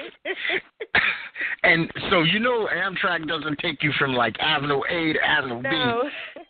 [1.64, 5.70] and so you know, Amtrak doesn't take you from like Avenue A to Avenue B.
[5.72, 6.04] no.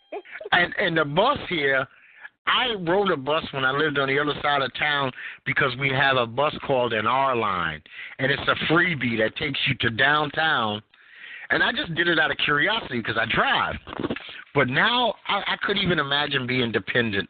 [0.51, 1.87] and and the bus here
[2.47, 5.11] I rode a bus when I lived on the other side of town
[5.45, 7.81] because we have a bus called an R line,
[8.19, 10.81] and it's a freebie that takes you to downtown.
[11.49, 13.75] And I just did it out of curiosity because I drive.
[14.53, 17.29] But now I, I couldn't even imagine being dependent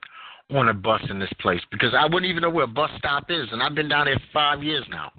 [0.53, 3.25] on a bus in this place because I wouldn't even know where a bus stop
[3.29, 5.11] is, and I've been down there five years now.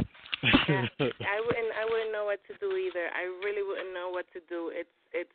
[0.46, 1.72] yeah, I wouldn't.
[1.74, 3.10] I wouldn't know what to do either.
[3.10, 4.70] I really wouldn't know what to do.
[4.70, 5.32] It's it's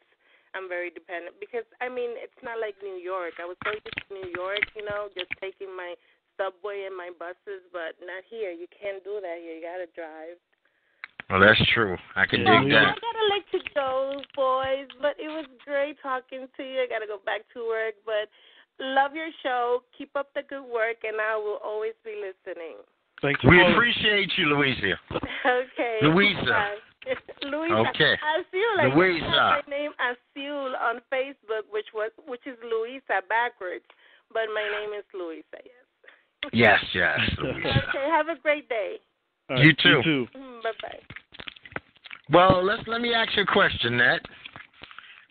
[0.56, 3.36] I'm very dependent because I mean it's not like New York.
[3.41, 5.95] I was so used to New York, you know, just taking my
[6.39, 8.56] subway and my buses, but not here.
[8.56, 9.60] You can't do that here.
[9.60, 10.39] You gotta drive.
[11.31, 11.95] Well, that's true.
[12.15, 12.91] I can so, dig that.
[12.91, 14.91] I gotta let you go, boys.
[14.99, 16.83] But it was great talking to you.
[16.83, 18.27] I gotta go back to work, but
[18.83, 19.83] love your show.
[19.97, 22.83] Keep up the good work, and I will always be listening.
[23.21, 23.49] Thank you.
[23.49, 24.99] We appreciate you, Louisa.
[25.47, 25.99] okay.
[26.03, 26.43] Louisa.
[26.43, 26.75] Bye.
[27.47, 27.75] Louisa.
[27.95, 28.13] Okay.
[28.19, 29.25] Asiul, Louisa.
[29.25, 33.85] my name Asiul on Facebook, which was which is Louisa backwards,
[34.33, 35.63] but my name is Louisa.
[36.51, 36.51] Yes.
[36.51, 37.19] Yes, yes.
[37.37, 37.69] Louisa.
[37.87, 38.05] okay.
[38.11, 38.97] Have a great day.
[39.49, 39.89] Right, You too.
[39.89, 40.27] You too.
[40.37, 40.99] Mm, bye bye.
[42.31, 44.19] Well, let's let me ask you a question, Nat.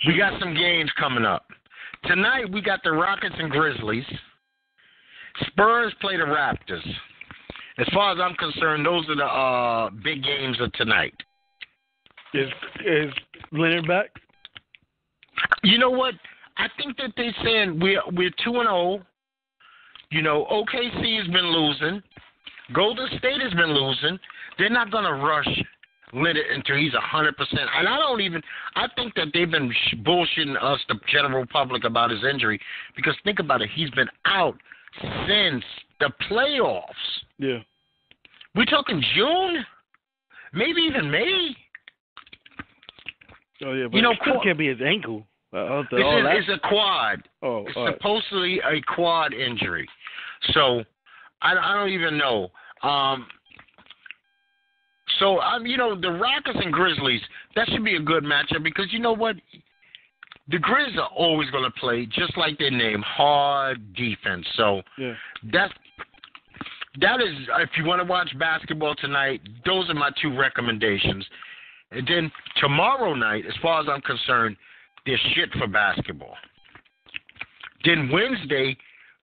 [0.06, 1.46] We got some games coming up.
[2.04, 4.04] Tonight we got the Rockets and Grizzlies.
[5.46, 6.86] Spurs play the Raptors.
[7.78, 11.14] As far as I'm concerned, those are the uh, big games of tonight.
[12.34, 12.48] Is
[12.84, 13.12] is
[13.52, 14.10] Leonard back?
[15.62, 16.14] You know what?
[16.58, 19.02] I think that they're saying we're we're two and zero.
[20.10, 22.02] You know, OKC has been losing.
[22.74, 24.18] Golden State has been losing.
[24.58, 25.48] They're not going to rush
[26.12, 27.68] Leonard until he's a hundred percent.
[27.76, 28.42] And I don't even.
[28.76, 29.72] I think that they've been
[30.04, 32.60] bullshitting us, the general public, about his injury.
[32.96, 34.56] Because think about it, he's been out
[35.00, 35.64] since
[36.00, 36.84] the playoffs.
[37.38, 37.58] Yeah.
[38.54, 39.64] We're talking June,
[40.52, 41.56] maybe even May.
[43.64, 45.26] Oh yeah, but You know, it still can't be his ankle.
[45.52, 47.22] Uh, all is, it's a quad.
[47.42, 47.94] oh, It's right.
[47.94, 49.88] supposedly a quad injury.
[50.52, 50.84] So
[51.42, 52.50] I, I don't even know.
[52.88, 53.26] Um,
[55.20, 57.20] so um, you know the Rockets and Grizzlies
[57.54, 59.36] that should be a good matchup because you know what,
[60.48, 64.44] the Grizz are always going to play just like their name, hard defense.
[64.56, 65.14] So yeah.
[65.52, 65.72] that's
[67.00, 71.24] that is if you want to watch basketball tonight, those are my two recommendations.
[71.92, 74.56] And then tomorrow night, as far as I'm concerned,
[75.06, 76.34] there's shit for basketball.
[77.84, 78.76] Then Wednesday,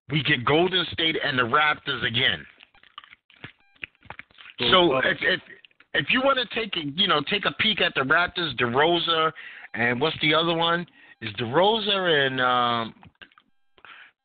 [0.10, 2.46] we get Golden State and the Raptors again.
[4.72, 5.40] So if if
[5.98, 9.32] if you want to take a you know take a peek at the Raptors, DeRozan,
[9.74, 10.86] and what's the other one?
[11.22, 12.94] Is DeRozan and um,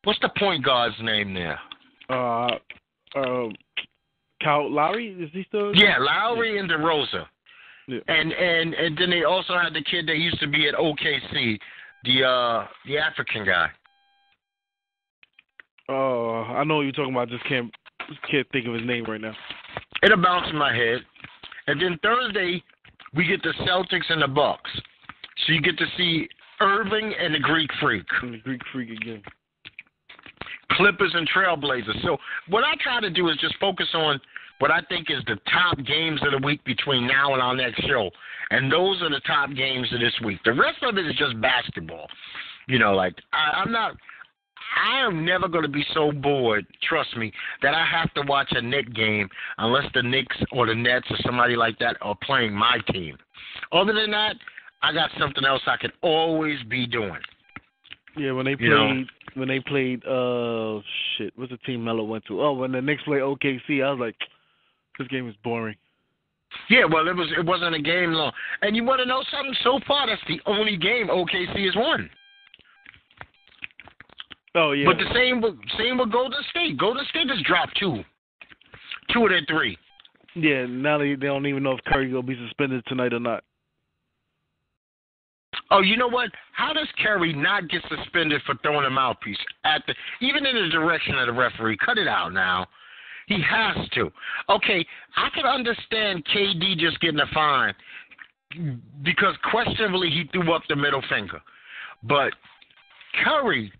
[0.05, 1.59] what's the point guard's name there?
[2.11, 2.49] uh,
[3.17, 3.53] um,
[4.43, 5.75] Kyle Lowry is he still?
[5.75, 7.27] Yeah, Lowry and DeRozan.
[7.89, 7.99] Yeah.
[8.09, 11.59] And and and then they also had the kid that used to be at OKC,
[12.05, 13.69] the uh the African guy.
[15.89, 17.29] Oh, I know what you're talking about.
[17.29, 17.71] Just can't
[18.31, 19.35] can't think of his name right now.
[20.03, 21.01] It'll bounce in my head.
[21.67, 22.63] And then Thursday
[23.15, 24.71] we get the Celtics and the Bucks.
[25.47, 26.29] So you get to see
[26.61, 28.07] Irving and the Greek Freak.
[28.23, 29.23] And the Greek Freak again.
[30.73, 32.03] Clippers and Trailblazers.
[32.03, 32.17] So
[32.49, 34.21] what I try to do is just focus on
[34.59, 37.83] what I think is the top games of the week between now and our next
[37.87, 38.11] show.
[38.51, 40.39] And those are the top games of this week.
[40.45, 42.07] The rest of it is just basketball.
[42.69, 43.97] You know, like I, I'm not
[44.77, 47.33] I am never going to be so bored, trust me,
[47.63, 51.17] that I have to watch a Knick game unless the Knicks or the Nets or
[51.25, 53.17] somebody like that are playing my team.
[53.73, 54.37] Other than that,
[54.83, 57.21] I got something else I could always be doing.
[58.17, 59.05] Yeah, when they played You know.
[59.35, 60.81] when they played uh
[61.17, 62.43] shit, what's the team Melo went to?
[62.43, 64.17] Oh, when the Knicks played OKC, I was like,
[64.99, 65.77] this game is boring.
[66.69, 68.33] Yeah, well, it was it wasn't a game long.
[68.61, 69.55] And you want to know something?
[69.65, 72.11] So far, that's the only game OKC has won.
[74.55, 74.87] Oh yeah.
[74.87, 76.77] But the same with same with Golden State.
[76.79, 78.03] Golden State has dropped two,
[79.13, 79.79] two of their three.
[80.35, 83.45] yeah, now they they don't even know if Curry gonna be suspended tonight or not.
[85.71, 86.31] Oh, you know what?
[86.53, 90.69] How does Curry not get suspended for throwing a mouthpiece at the even in the
[90.69, 91.79] direction of the referee?
[91.85, 92.67] Cut it out now.
[93.27, 94.11] He has to.
[94.51, 94.85] Okay,
[95.17, 97.75] I can understand KD just getting a fine
[99.03, 101.41] because questionably he threw up the middle finger,
[102.03, 102.35] but
[103.25, 103.73] Curry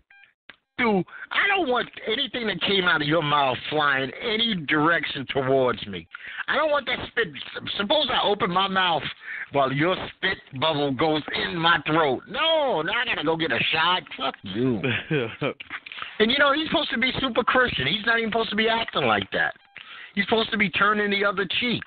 [1.31, 6.07] I don't want anything that came out of your mouth flying any direction towards me.
[6.47, 7.27] I don't want that spit.
[7.77, 9.03] Suppose I open my mouth
[9.51, 12.21] while your spit bubble goes in my throat.
[12.29, 14.03] No, now I gotta go get a shot.
[14.17, 14.81] Fuck you.
[16.19, 17.87] And you know he's supposed to be super Christian.
[17.87, 19.53] He's not even supposed to be acting like that.
[20.15, 21.83] He's supposed to be turning the other cheek.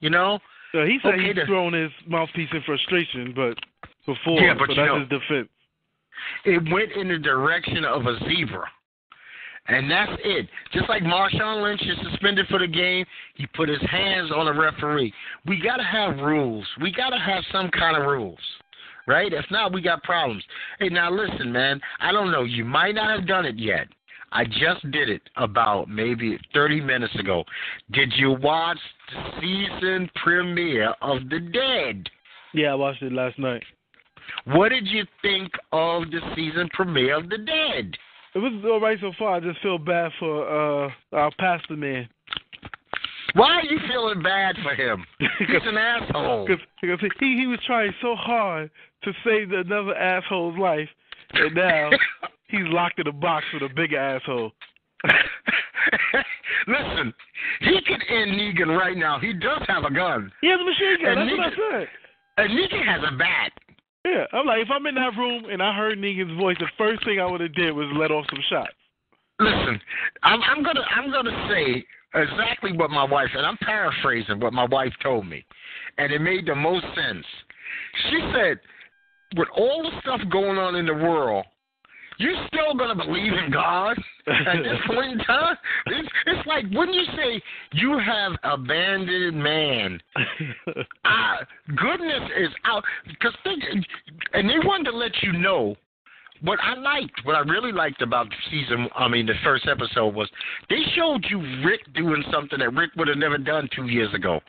[0.00, 0.38] You know.
[0.72, 1.46] so he said Okay, he's then.
[1.46, 3.56] throwing his mouthpiece in frustration, but
[4.06, 5.48] before, Yeah, but so that's know- his defense.
[6.44, 8.66] It went in the direction of a zebra.
[9.68, 10.48] And that's it.
[10.72, 14.52] Just like Marshawn Lynch is suspended for the game, he put his hands on the
[14.52, 15.12] referee.
[15.44, 16.64] We got to have rules.
[16.80, 18.38] We got to have some kind of rules.
[19.08, 19.32] Right?
[19.32, 20.42] If not, we got problems.
[20.78, 21.80] Hey, now listen, man.
[22.00, 22.42] I don't know.
[22.42, 23.86] You might not have done it yet.
[24.32, 27.44] I just did it about maybe 30 minutes ago.
[27.92, 28.78] Did you watch
[29.12, 32.08] the season premiere of The Dead?
[32.52, 33.62] Yeah, I watched it last night.
[34.46, 37.96] What did you think of the season premiere of The Dead?
[38.34, 39.36] It was all right so far.
[39.36, 42.08] I just feel bad for uh our pastor man.
[43.34, 45.04] Why are you feeling bad for him?
[45.18, 46.46] He's an asshole.
[46.80, 48.70] Because he he was trying so hard
[49.04, 50.88] to save another asshole's life,
[51.32, 51.90] and now
[52.48, 54.52] he's locked in a box with a bigger asshole.
[56.66, 57.12] Listen,
[57.60, 59.18] he could end Negan right now.
[59.20, 60.32] He does have a gun.
[60.40, 61.18] He has a machine gun.
[61.18, 61.88] And That's what I Negan- said.
[62.38, 63.52] And Negan has a bat.
[64.06, 67.04] Yeah, I'm like, if I'm in that room and I heard Negan's voice, the first
[67.04, 68.72] thing I would have did was let off some shots.
[69.40, 69.80] Listen,
[70.22, 74.64] I'm, I'm gonna I'm gonna say exactly what my wife and I'm paraphrasing what my
[74.64, 75.44] wife told me,
[75.98, 77.26] and it made the most sense.
[78.08, 78.60] She said,
[79.36, 81.44] with all the stuff going on in the world,
[82.18, 85.56] you're still gonna believe in God at this point in time.
[85.86, 90.00] It's, it's like wouldn't you say you have abandoned man?
[91.04, 91.38] Ah,
[91.76, 93.62] goodness is out because think,
[94.32, 95.76] and they wanted to let you know
[96.42, 100.14] what I liked, what I really liked about the season, I mean, the first episode
[100.14, 100.28] was
[100.68, 104.40] they showed you Rick doing something that Rick would have never done two years ago.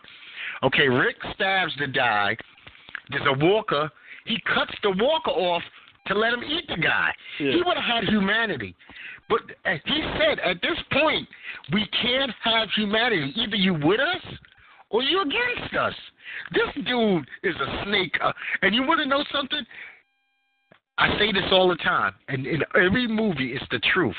[0.63, 2.35] Okay, Rick stabs the guy.
[3.09, 3.89] There's a walker.
[4.25, 5.63] He cuts the walker off
[6.07, 7.11] to let him eat the guy.
[7.39, 7.51] Yeah.
[7.51, 8.75] He would have had humanity.
[9.29, 11.27] But uh, he said, at this point,
[11.73, 13.33] we can't have humanity.
[13.35, 14.23] Either you with us
[14.89, 15.93] or you against us.
[16.53, 18.17] This dude is a snake.
[18.23, 19.65] Uh, and you want to know something?
[20.97, 24.15] I say this all the time, and in every movie, it's the truth.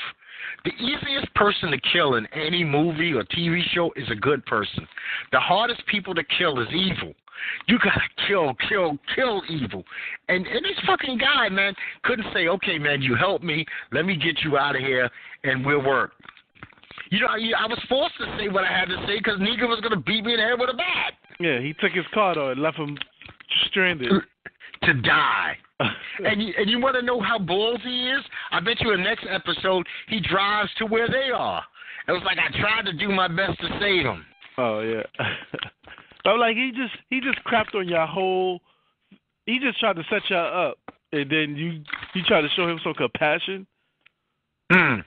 [0.63, 4.87] The easiest person to kill in any movie or TV show is a good person.
[5.33, 7.13] The hardest people to kill is evil.
[7.67, 9.83] You gotta kill, kill, kill evil.
[10.27, 11.73] And and this fucking guy, man,
[12.03, 15.09] couldn't say, okay, man, you help me, let me get you out of here,
[15.43, 16.11] and we'll work.
[17.11, 19.67] You know, I, I was forced to say what I had to say because Negan
[19.67, 22.35] was gonna beat me in the head with a bat yeah, he took his car
[22.35, 22.97] though and left him
[23.67, 24.11] stranded.
[24.83, 25.57] to die.
[26.21, 28.21] And you, and you want to know how ballsy he is?
[28.51, 31.63] I bet you in the next episode he drives to where they are.
[32.09, 34.25] It was like I tried to do my best to save him.
[34.57, 35.03] oh yeah.
[36.25, 38.59] I'm like he just he just crapped on your whole.
[39.45, 40.77] He just tried to set y'all up,
[41.11, 41.81] and then you
[42.13, 43.65] you try to show him some compassion.
[44.71, 44.99] Hmm.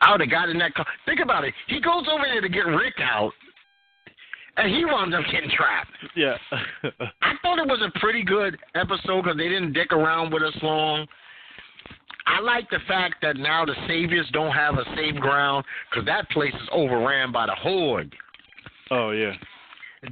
[0.00, 0.86] I would have got in that car.
[1.06, 1.54] Think about it.
[1.66, 3.32] He goes over there to get Rick out,
[4.56, 5.90] and he winds up getting trapped.
[6.14, 6.36] Yeah.
[7.22, 10.54] I thought it was a pretty good episode because they didn't dick around with us
[10.62, 11.06] long.
[12.26, 16.28] I like the fact that now the Saviors don't have a safe ground because that
[16.30, 18.14] place is overran by the Horde.
[18.90, 19.32] Oh yeah.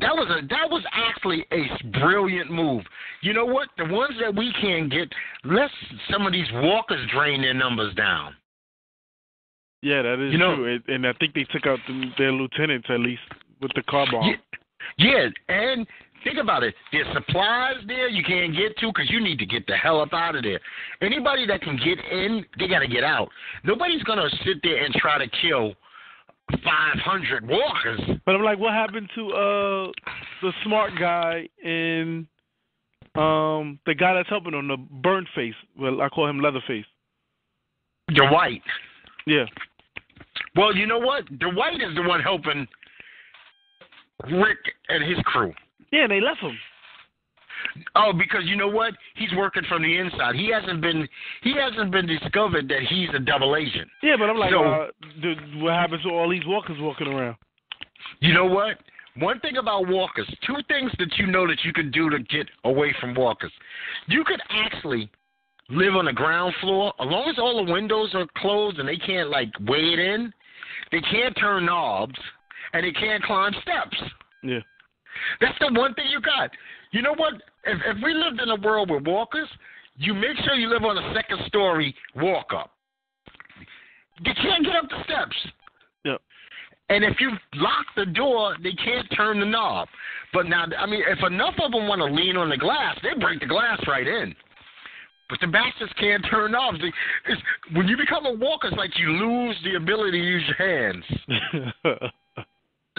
[0.01, 1.67] That was a that was actually a
[2.01, 2.83] brilliant move.
[3.21, 3.69] You know what?
[3.77, 5.09] The ones that we can get,
[5.45, 5.71] let
[6.11, 8.35] some of these walkers drain their numbers down.
[9.83, 10.75] Yeah, that is You know- true.
[10.75, 13.21] And, and I think they took out the, their lieutenants at least
[13.61, 14.35] with the car bomb.
[14.97, 15.87] Yeah, yeah, and
[16.25, 16.75] think about it.
[16.93, 20.13] There's supplies there you can't get to because you need to get the hell up
[20.13, 20.61] out of there.
[21.01, 23.29] Anybody that can get in, they got to get out.
[23.65, 25.75] Nobody's gonna sit there and try to kill
[26.65, 28.01] 500 walkers.
[28.25, 29.93] But I'm like, what happened to uh
[30.43, 32.27] the smart guy in
[33.15, 35.55] um the guy that's helping on the burnt face?
[35.79, 36.85] Well, I call him Leatherface.
[38.09, 38.62] The white.
[39.27, 39.45] Yeah.
[40.57, 41.25] Well, you know what?
[41.41, 42.67] The white is the one helping
[44.25, 45.53] Rick and his crew.
[45.90, 46.57] Yeah, and they left him.
[47.96, 48.94] Oh, because you know what?
[49.16, 50.35] He's working from the inside.
[50.35, 51.08] He hasn't been
[51.42, 53.88] he hasn't been discovered that he's a double agent.
[54.02, 54.87] Yeah, but I'm like, So- uh,
[55.20, 57.37] dude, what happens to all these walkers walking around?
[58.20, 58.79] You know what?
[59.18, 62.46] One thing about walkers, two things that you know that you can do to get
[62.64, 63.52] away from walkers.
[64.06, 65.10] You could actually
[65.68, 68.96] live on the ground floor, as long as all the windows are closed and they
[68.96, 70.33] can't like wade in,
[70.90, 72.18] they can't turn knobs
[72.73, 74.10] and they can't climb steps.
[74.42, 74.60] Yeah.
[75.40, 76.50] That's the one thing you got.
[76.92, 77.35] You know what?
[77.65, 79.48] If if we lived in a world with walkers,
[79.96, 82.71] you make sure you live on a second story walk up.
[84.25, 85.37] They can't get up the steps.
[86.04, 86.21] Yep.
[86.88, 89.88] And if you lock the door, they can't turn the knob.
[90.33, 93.19] But now, I mean, if enough of them want to lean on the glass, they
[93.19, 94.35] break the glass right in.
[95.29, 96.79] But the bastards can't turn knobs.
[96.81, 96.92] They,
[97.33, 97.40] it's,
[97.73, 101.04] when you become a walker, it's like you lose the ability to use your hands.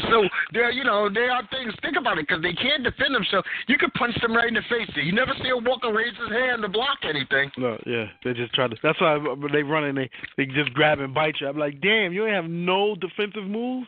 [0.09, 1.73] So there, you know, there are things.
[1.83, 3.45] Think about it, because they can't defend themselves.
[3.67, 4.89] You could punch them right in the face.
[4.95, 7.51] You never see a Walker raise his hand to block anything.
[7.57, 8.75] No, yeah, they just try to.
[8.81, 11.47] That's why when they run and they they just grab and bite you.
[11.47, 13.87] I'm like, damn, you ain't have no defensive moves.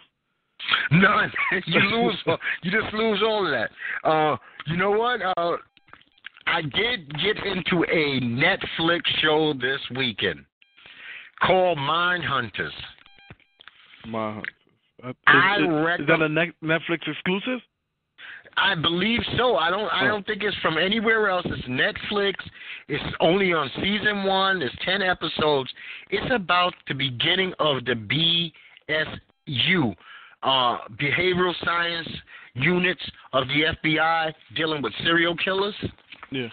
[0.91, 1.31] None.
[1.65, 2.23] you lose.
[2.61, 4.07] you just lose all of that.
[4.07, 4.37] Uh,
[4.67, 5.21] you know what?
[5.37, 5.57] Uh,
[6.47, 10.45] I did get into a Netflix show this weekend
[11.45, 12.73] called Mind Hunters.
[14.07, 14.41] My,
[15.05, 17.59] uh, is, I is, reckon- is that a ne- Netflix exclusive?
[18.57, 19.57] I believe so.
[19.57, 19.89] I don't.
[19.91, 20.07] I Oh.
[20.07, 21.45] don't think it's from anywhere else.
[21.45, 22.35] It's Netflix.
[22.87, 24.61] It's only on season one.
[24.61, 25.69] It's ten episodes.
[26.09, 27.95] It's about the beginning of the
[28.87, 29.93] BSU,
[30.43, 32.07] uh, behavioral science
[32.53, 33.01] units
[33.33, 35.75] of the FBI dealing with serial killers.
[36.31, 36.47] Yeah.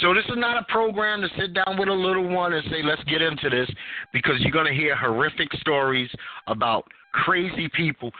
[0.00, 2.82] So this is not a program to sit down with a little one and say,
[2.82, 3.68] let's get into this,
[4.12, 6.10] because you're going to hear horrific stories
[6.46, 8.12] about crazy people.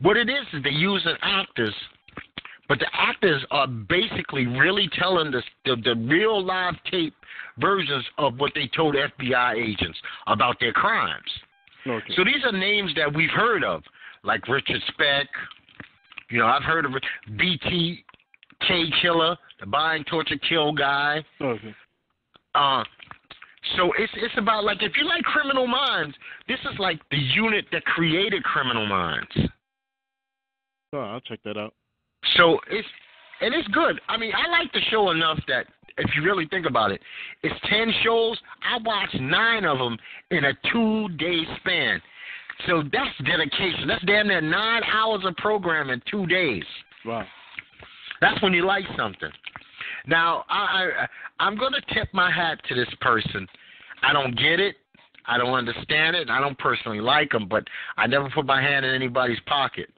[0.00, 1.74] What it is is they're using actors,
[2.68, 7.14] but the actors are basically really telling the, the, the real live tape
[7.58, 11.30] versions of what they told FBI agents about their crimes.
[11.86, 12.14] Okay.
[12.16, 13.82] So these are names that we've heard of,
[14.24, 15.28] like Richard Speck.
[16.30, 17.04] You know, I've heard of it.
[17.30, 21.24] BTK Killer, the bind, torture, kill guy.
[21.40, 21.74] okay.
[22.54, 22.82] Uh,
[23.76, 26.14] so it's it's about like if you like Criminal Minds,
[26.48, 29.30] this is like the unit that created Criminal Minds.
[30.92, 31.74] Oh, I'll check that out.
[32.36, 32.86] So it's
[33.40, 34.00] and it's good.
[34.08, 35.66] I mean, I like the show enough that
[35.98, 37.00] if you really think about it,
[37.42, 38.38] it's ten shows.
[38.62, 39.96] I watched nine of them
[40.30, 42.00] in a two-day span.
[42.66, 43.86] So that's dedication.
[43.86, 46.64] That's damn near nine hours of program in two days.
[47.04, 47.26] Wow.
[48.20, 49.30] That's when you like something.
[50.06, 51.06] Now, I, I
[51.38, 53.46] I'm going to tip my hat to this person.
[54.02, 54.76] I don't get it.
[55.26, 56.30] I don't understand it.
[56.30, 57.64] I don't personally like them, but
[57.96, 59.88] I never put my hand in anybody's pocket.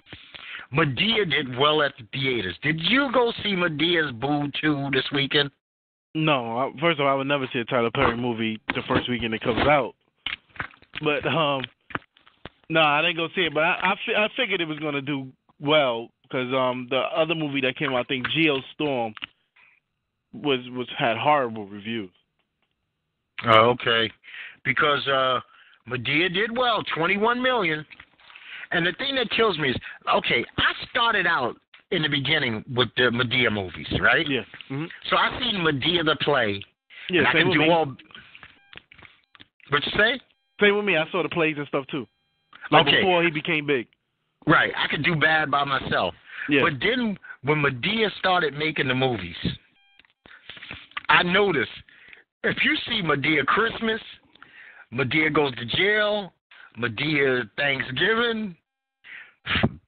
[0.72, 2.56] Madea did well at the theaters.
[2.62, 5.50] Did you go see Madea's Boo 2 this weekend?
[6.14, 9.34] No, first of all, I would never see a Tyler Perry movie the first weekend
[9.34, 9.94] it comes out.
[11.02, 11.62] But um,
[12.70, 13.54] no, I didn't go see it.
[13.54, 15.28] But I I, fi- I figured it was gonna do
[15.60, 19.14] well because um the other movie that came out, I think Geostorm,
[20.32, 22.10] was was had horrible reviews.
[23.46, 24.10] Oh, okay.
[24.64, 25.40] Because uh
[25.88, 27.84] Madea did well, 21 million.
[28.72, 29.76] And the thing that kills me is,
[30.14, 31.56] okay, I started out
[31.90, 34.28] in the beginning with the Madea movies, right?
[34.28, 34.42] Yeah.
[34.68, 36.62] hmm So I seen Madea the play.
[37.08, 37.22] Yeah.
[37.26, 37.70] I can do me.
[37.70, 37.86] all.
[39.70, 40.20] What you say?
[40.60, 40.96] Same with me.
[40.96, 42.06] I saw the plays and stuff too.
[42.70, 42.96] Like Okay.
[43.00, 43.86] before he became big.
[44.48, 46.14] Right, I could do bad by myself.
[46.48, 46.62] Yeah.
[46.62, 49.36] But then when Madea started making the movies,
[51.08, 51.70] I noticed
[52.44, 54.00] if you see Madea Christmas,
[54.92, 56.32] Madea goes to jail,
[56.78, 58.56] Madea Thanksgiving,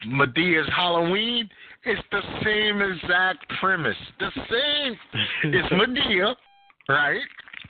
[0.07, 1.49] Madea's Halloween,
[1.85, 3.97] it's the same exact premise.
[4.19, 4.97] The same.
[5.55, 6.35] It's Madea,
[6.89, 7.21] right?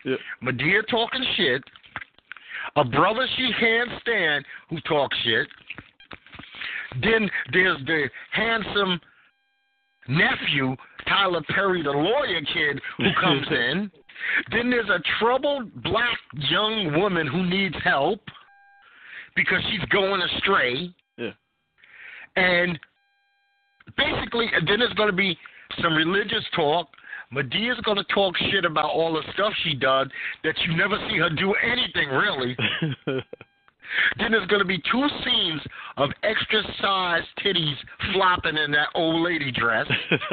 [0.05, 0.17] Yeah.
[0.43, 1.63] Madea talking shit.
[2.77, 5.47] A brother she can't stand who talks shit.
[7.03, 9.01] Then there's the handsome
[10.09, 10.77] nephew,
[11.09, 13.91] Tyler Perry, the lawyer kid, who comes in.
[14.51, 18.21] Then there's a troubled black young woman who needs help
[19.37, 20.91] because she's going astray.
[21.17, 21.31] Yeah.
[22.37, 22.79] And
[23.97, 25.39] basically, then there's going to be
[25.81, 26.89] some religious talk.
[27.33, 30.09] Madea's going to talk shit about all the stuff she does
[30.43, 32.57] that you never see her do anything really.
[34.19, 35.61] Then there's going to be two scenes
[35.97, 37.77] of extra sized titties
[38.13, 39.87] flopping in that old lady dress.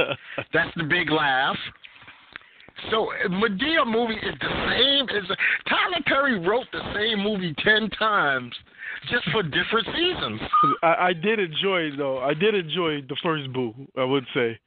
[0.53, 1.57] That's the big laugh.
[2.91, 5.37] So Madea movie is the same as
[5.67, 8.53] Tyler Perry wrote the same movie ten times,
[9.09, 10.41] just for different seasons.
[10.83, 12.19] I, I did enjoy though.
[12.19, 13.73] I did enjoy the first Boo.
[13.97, 14.59] I would say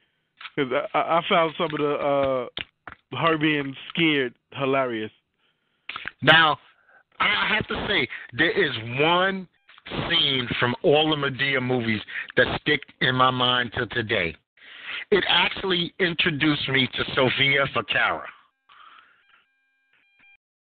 [0.55, 5.11] because I, I found some of the uh, her being scared hilarious.
[6.21, 6.57] Now,
[7.21, 9.47] I have to say there is one
[10.09, 12.01] scene from all the Madea movies
[12.37, 14.35] that stick in my mind to today.
[15.11, 17.65] It actually introduced me to Sofia.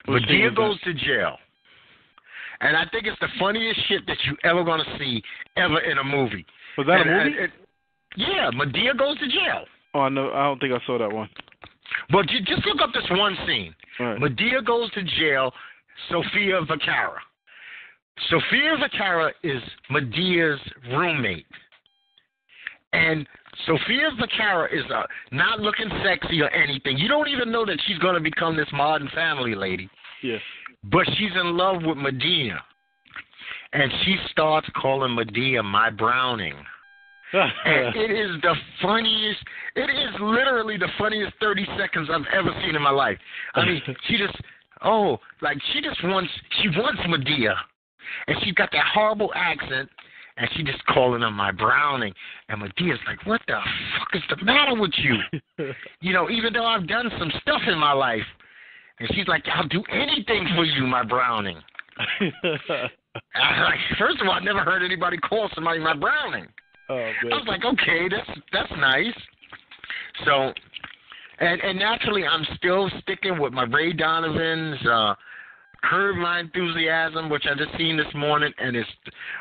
[0.06, 1.38] What Madea goes to jail.
[2.62, 5.22] And I think it's the funniest shit that you ever gonna see
[5.58, 6.46] ever in a movie.
[6.78, 7.54] Was that And- a and movie?
[8.16, 9.68] yeah, Madea goes to jail.
[9.94, 11.30] oh no, I don't think I saw that one.
[12.10, 13.76] But you just look up this one scene.
[14.00, 14.20] Right.
[14.20, 15.54] Madea goes to jail.
[16.10, 17.20] Sofia Vergara.
[18.30, 20.60] Sofia Vergara is Madea's
[20.92, 21.46] roommate,
[22.94, 23.28] and
[23.66, 26.98] Sofia Vergara is uh, not looking sexy or anything.
[26.98, 29.90] You don't even know that she's going to become this modern family lady,
[30.24, 30.38] Yeah.
[30.84, 32.58] but she's in love with Madea.
[33.74, 36.56] and she starts calling Madea my Browning.
[37.34, 39.40] and it is the funniest.
[39.76, 43.18] It is literally the funniest thirty seconds I've ever seen in my life.
[43.56, 44.38] I mean, she just
[44.84, 47.56] oh, like she just wants she wants Madea,
[48.28, 49.90] and she's got that horrible accent,
[50.38, 52.14] and she just calling him my Browning,
[52.50, 53.60] and Madea's like, what the
[53.98, 55.16] fuck is the matter with you?
[56.02, 58.26] you know, even though I've done some stuff in my life,
[59.00, 61.58] and she's like, I'll do anything for you, my Browning.
[62.00, 66.48] I, like, first of all, I never heard anybody call somebody my Browning.
[66.90, 66.96] Oh.
[66.96, 69.14] I was like, okay, that's that's nice.
[70.24, 70.54] So,
[71.40, 75.16] and and naturally, I'm still sticking with my Ray Donovan's uh,
[75.84, 78.90] Curb My Enthusiasm, which I just seen this morning, and it's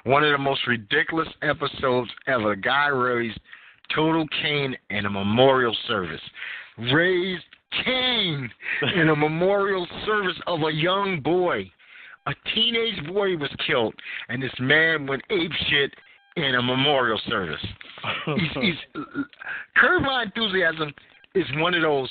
[0.04, 2.54] one of the most ridiculous episodes ever.
[2.56, 3.38] Guy raised
[3.94, 6.20] total Cain in a memorial service.
[6.92, 7.44] Raised
[7.84, 8.50] Cain
[8.96, 11.70] in a memorial service of a young boy.
[12.26, 13.94] A teenage boy was killed,
[14.28, 15.94] and this man went ape shit
[16.36, 17.64] in a memorial service.
[18.26, 19.02] he's, he's
[19.76, 20.92] Curb My Enthusiasm
[21.34, 22.10] is one of those.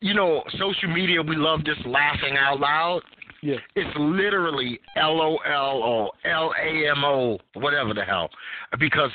[0.00, 1.20] You know, social media.
[1.20, 3.02] We love just laughing out loud.
[3.42, 3.56] Yeah.
[3.74, 8.30] It's literally L O L or L A M O, whatever the hell,
[8.78, 9.10] because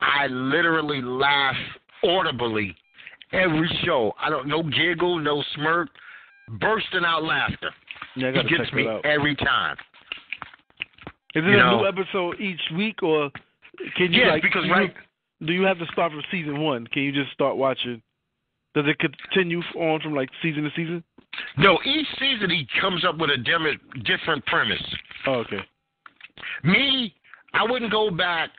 [0.00, 1.56] I literally laugh
[2.04, 2.74] audibly
[3.32, 4.12] every show.
[4.20, 5.88] I don't no giggle, no smirk,
[6.60, 7.70] bursting out laughter.
[8.16, 9.76] Yeah, I He gotta gets me every time.
[11.34, 13.30] Is it you a know- new episode each week, or
[13.96, 14.42] can you Yes, like?
[14.42, 14.94] because you- right
[15.44, 16.86] do you have to start from season one?
[16.86, 18.00] Can you just start watching?
[18.74, 21.04] Does it continue on from like season to season?
[21.58, 24.82] no, each season he comes up with a dim- different premise.
[25.26, 25.60] Oh, okay.
[26.62, 27.14] Me,
[27.52, 28.50] I wouldn't go back.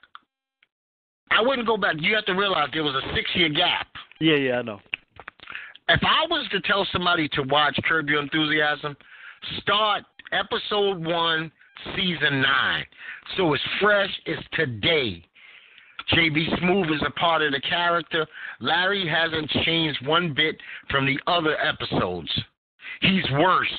[1.32, 1.96] I wouldn't go back.
[2.00, 3.88] You have to realize there was a six year gap.
[4.20, 4.80] Yeah, yeah, I know.
[5.90, 8.96] If I was to tell somebody to watch Curb Your Enthusiasm,
[9.60, 11.52] start episode one,
[11.96, 12.86] season nine.
[13.38, 15.24] So it's fresh, it's today.
[16.14, 18.26] JB Smoove is a part of the character.
[18.60, 20.56] Larry hasn't changed one bit
[20.90, 22.30] from the other episodes.
[23.02, 23.74] He's worse.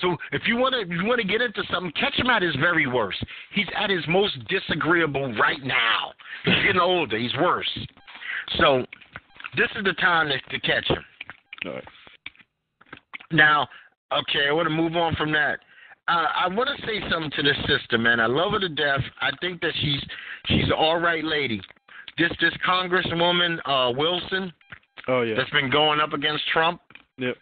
[0.00, 2.54] So if you want to, you want to get into something, catch him at his
[2.56, 3.22] very worst.
[3.52, 6.12] He's at his most disagreeable right now.
[6.44, 7.18] He's getting older.
[7.18, 7.68] He's worse.
[8.58, 8.84] So
[9.56, 11.04] this is the time to, to catch him.
[11.66, 11.84] All right.
[13.32, 13.68] Now,
[14.12, 15.60] okay, I want to move on from that.
[16.10, 18.18] Uh, I want to say something to this sister, man.
[18.18, 19.00] I love her to death.
[19.20, 20.02] I think that she's
[20.46, 21.60] she's an all right lady.
[22.18, 24.52] This this Congresswoman uh, Wilson
[25.06, 25.34] Oh yeah.
[25.36, 26.80] that's been going up against Trump.
[27.18, 27.36] Yep.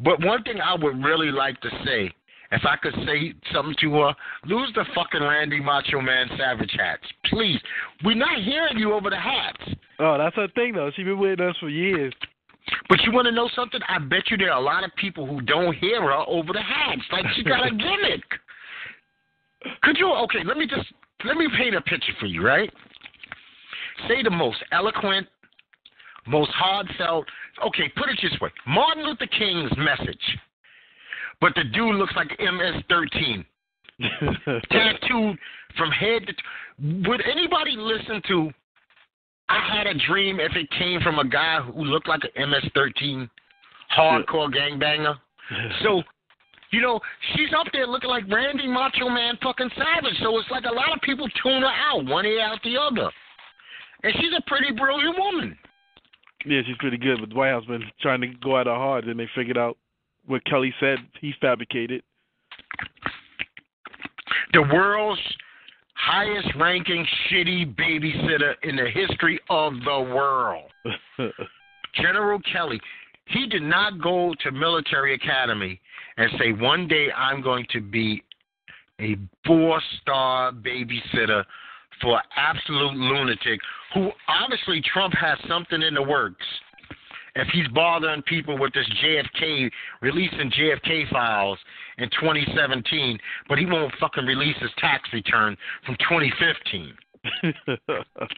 [0.00, 2.10] But one thing I would really like to say,
[2.52, 4.14] if I could say something to her,
[4.46, 7.60] lose the fucking Randy Macho Man Savage hats, please.
[8.04, 9.62] We're not hearing you over the hats.
[10.00, 10.90] Oh, that's her thing though.
[10.96, 12.12] She's been with us for years.
[12.88, 13.80] But you want to know something?
[13.88, 16.62] I bet you there are a lot of people who don't hear her over the
[16.62, 17.02] hats.
[17.12, 18.24] Like she got a gimmick.
[19.82, 20.12] Could you?
[20.12, 20.86] Okay, let me just
[21.24, 22.72] let me paint a picture for you, right?
[24.08, 25.26] Say the most eloquent,
[26.26, 27.26] most heartfelt.
[27.66, 30.38] Okay, put it this way: Martin Luther King's message,
[31.40, 33.44] but the dude looks like MS-13,
[34.70, 35.38] tattooed
[35.76, 36.32] from head to.
[36.32, 38.50] T- would anybody listen to?
[39.48, 43.28] I had a dream if it came from a guy who looked like an MS-13
[43.96, 45.16] hardcore gangbanger.
[45.82, 46.02] So,
[46.72, 46.98] you know,
[47.34, 50.18] she's up there looking like Randy Macho Man fucking Savage.
[50.20, 53.10] So it's like a lot of people tune her out, one ear out the other.
[54.02, 55.56] And she's a pretty brilliant woman.
[56.44, 57.18] yeah, she's pretty good.
[57.20, 59.76] But the White House been trying to go at her hard, and they figured out
[60.26, 62.02] what Kelly said he fabricated.
[64.52, 65.20] The world's
[65.96, 70.70] highest ranking shitty babysitter in the history of the world.
[71.94, 72.80] General Kelly,
[73.26, 75.80] he did not go to military academy
[76.16, 78.22] and say one day I'm going to be
[79.00, 79.16] a
[79.46, 81.44] four star babysitter
[82.00, 83.60] for absolute lunatic
[83.94, 86.44] who obviously Trump has something in the works.
[87.34, 89.70] If he's bothering people with this JFK
[90.00, 91.58] releasing JFK files
[91.98, 93.18] in 2017,
[93.48, 96.94] but he won't fucking release his tax return from 2015.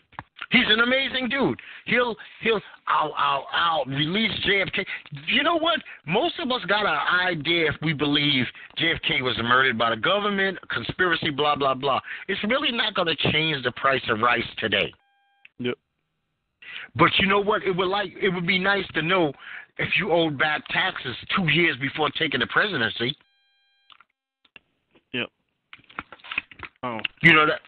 [0.50, 1.60] He's an amazing dude.
[1.84, 4.84] He'll he'll I'll I'll I'll release JFK.
[5.26, 5.78] You know what?
[6.06, 8.46] Most of us got an idea if we believe
[8.78, 12.00] JFK was murdered by the government, conspiracy, blah blah blah.
[12.28, 14.92] It's really not going to change the price of rice today.
[15.58, 15.74] Yep.
[16.96, 17.62] But you know what?
[17.62, 19.32] It would like it would be nice to know
[19.76, 23.14] if you owed back taxes two years before taking the presidency.
[26.82, 26.98] Oh.
[27.22, 27.60] You know that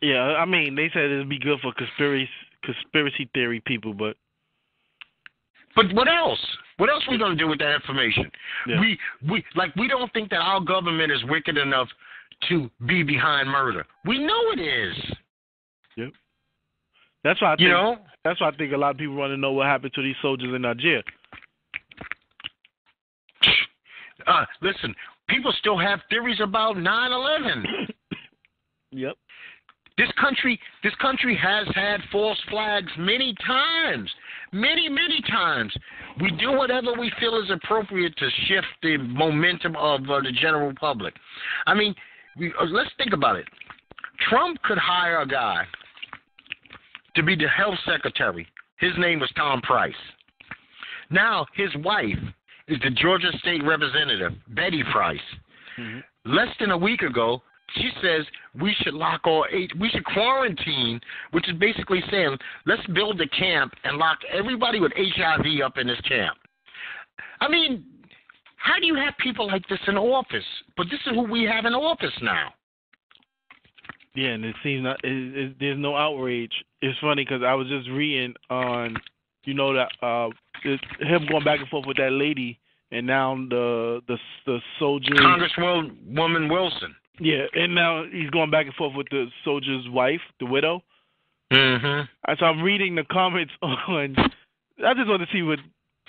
[0.00, 2.28] Yeah, I mean, they said it'd be good for conspiracy
[2.64, 4.16] conspiracy theory people, but
[5.74, 6.38] But what else?
[6.76, 8.30] What else are we gonna do with that information?
[8.66, 8.80] Yeah.
[8.80, 8.98] We
[9.28, 11.88] we like we don't think that our government is wicked enough
[12.48, 13.84] to be behind murder.
[14.04, 14.96] We know it is.
[15.96, 16.12] Yep.
[17.24, 17.98] That's why I think, You know?
[18.24, 20.16] that's why I think a lot of people want to know what happened to these
[20.20, 21.02] soldiers in Nigeria.
[24.26, 24.94] Uh, listen,
[25.28, 27.64] people still have theories about 9/11.
[28.92, 29.16] Yep.
[29.98, 34.10] This country, this country has had false flags many times,
[34.52, 35.72] many, many times.
[36.20, 40.72] We do whatever we feel is appropriate to shift the momentum of uh, the general
[40.80, 41.14] public.
[41.66, 41.94] I mean,
[42.38, 43.46] we, uh, let's think about it.
[44.30, 45.64] Trump could hire a guy
[47.16, 48.46] to be the health secretary.
[48.78, 49.92] His name was Tom Price.
[51.10, 52.18] Now his wife
[52.68, 55.20] is the Georgia State Representative, Betty Price.
[55.76, 56.02] Mhm.
[56.24, 57.42] Less than a week ago,
[57.76, 58.26] she says
[58.60, 59.72] we should lock all eight.
[59.78, 61.00] We should quarantine,
[61.30, 65.86] which is basically saying let's build a camp and lock everybody with HIV up in
[65.86, 66.36] this camp.
[67.40, 67.84] I mean,
[68.56, 70.44] how do you have people like this in office?
[70.76, 72.52] But this is who we have in office now.
[74.14, 75.02] Yeah, and it seems not.
[75.02, 76.52] It, it, there's no outrage.
[76.82, 78.96] It's funny because I was just reading on,
[79.44, 80.28] you know that uh,
[80.64, 82.60] it, him going back and forth with that lady,
[82.90, 85.14] and now the the the soldier.
[85.14, 86.94] Congresswoman Wilson.
[87.20, 90.82] Yeah, and now he's going back and forth with the soldier's wife, the widow.
[91.52, 92.34] Mm-hmm.
[92.38, 94.16] So I'm reading the comments on.
[94.84, 95.58] I just want to see what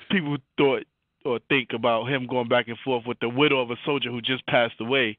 [0.10, 0.84] people thought
[1.26, 4.22] or think about him going back and forth with the widow of a soldier who
[4.22, 5.18] just passed away.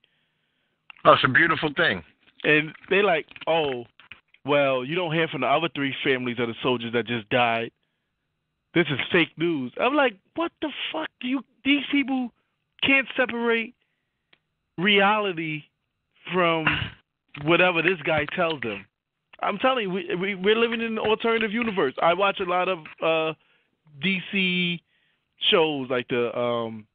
[1.05, 2.03] Oh, it's a beautiful thing.
[2.45, 3.85] And they like, oh,
[4.45, 7.71] well, you don't hear from the other three families of the soldiers that just died.
[8.75, 9.73] This is fake news.
[9.81, 11.09] I'm like, what the fuck?
[11.23, 11.43] You?
[11.65, 12.31] These people
[12.83, 13.75] can't separate
[14.77, 15.63] reality
[16.33, 16.67] from
[17.43, 18.85] whatever this guy tells them.
[19.43, 21.95] I'm telling you, we, we we're living in an alternative universe.
[22.01, 23.35] I watch a lot of uh
[24.05, 24.81] DC
[25.51, 26.87] shows like the um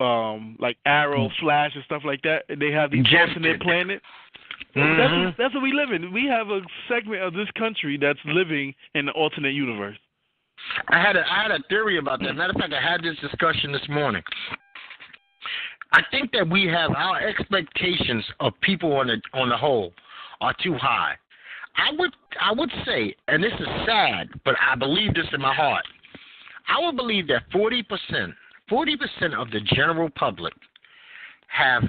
[0.00, 4.04] um like Arrow, Flash, and stuff like that, and they have these alternate planets.
[4.74, 4.96] Mhm.
[4.96, 6.12] That's what, that's what we live in.
[6.12, 9.96] We have a segment of this country that's living in an alternate universe.
[10.88, 12.34] I had a I had a theory about that.
[12.34, 14.22] Matter of fact, I had this discussion this morning.
[15.92, 19.92] I think that we have our expectations of people on the on the whole
[20.40, 21.14] are too high.
[21.76, 25.54] I would I would say, and this is sad, but I believe this in my
[25.54, 25.84] heart.
[26.68, 28.34] I would believe that forty percent,
[28.68, 30.52] forty percent of the general public
[31.48, 31.84] have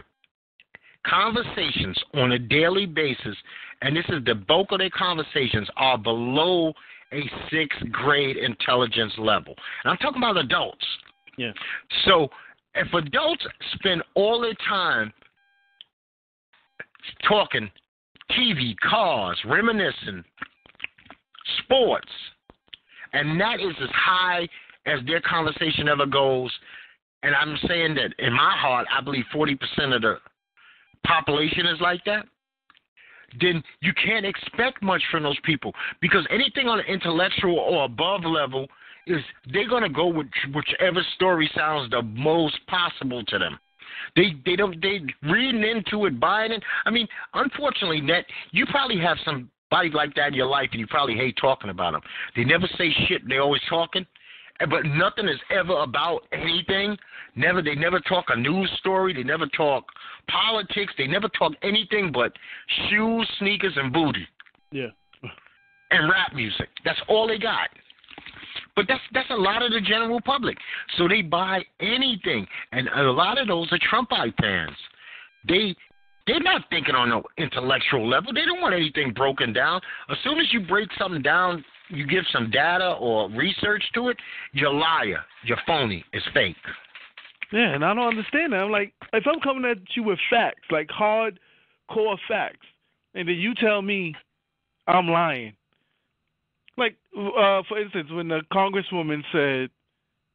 [1.05, 3.35] conversations on a daily basis,
[3.81, 6.73] and this is the bulk of their conversations are below
[7.13, 9.55] a sixth grade intelligence level.
[9.83, 10.85] And I'm talking about adults.
[11.37, 11.51] Yeah.
[12.05, 12.29] So
[12.77, 15.11] if adults spend all their time
[17.27, 17.69] talking
[18.31, 20.23] TV, cars, reminiscing,
[21.59, 22.11] sports,
[23.13, 24.47] and that is as high
[24.85, 26.51] as their conversation ever goes,
[27.23, 29.57] and I'm saying that in my heart, I believe 40%
[29.95, 30.17] of the
[31.05, 32.25] population is like that,
[33.41, 35.73] then you can't expect much from those people.
[36.01, 38.67] Because anything on an intellectual or above level
[39.07, 43.59] is they're going to go with whichever story sounds the most possible to them.
[44.15, 46.63] They they don't they reading into it, buying it.
[46.85, 50.87] I mean, unfortunately, that you probably have somebody like that in your life, and you
[50.87, 52.01] probably hate talking about them.
[52.35, 53.27] They never say shit.
[53.27, 54.05] They always talking,
[54.59, 56.97] but nothing is ever about anything.
[57.35, 59.13] Never they never talk a news story.
[59.13, 59.85] They never talk
[60.29, 60.93] politics.
[60.97, 62.33] They never talk anything but
[62.89, 64.27] shoes, sneakers, and booty
[64.71, 64.87] Yeah.
[65.91, 66.69] and rap music.
[66.85, 67.69] That's all they got.
[68.77, 70.55] But that's that's a lot of the general public.
[70.97, 74.77] So they buy anything, and a lot of those are Trumpite fans.
[75.47, 75.75] They
[76.27, 78.31] they're not thinking on no intellectual level.
[78.33, 79.81] They don't want anything broken down.
[80.11, 84.17] As soon as you break something down, you give some data or research to it,
[84.53, 85.23] you're a liar.
[85.43, 86.05] You're phony.
[86.13, 86.55] It's fake.
[87.51, 88.59] Yeah, and I don't understand that.
[88.59, 91.39] I'm like, if I'm coming at you with facts, like hard
[91.89, 92.67] core facts,
[93.15, 94.13] and then you tell me
[94.85, 95.53] I'm lying.
[96.77, 99.69] Like, uh, for instance, when the congresswoman said,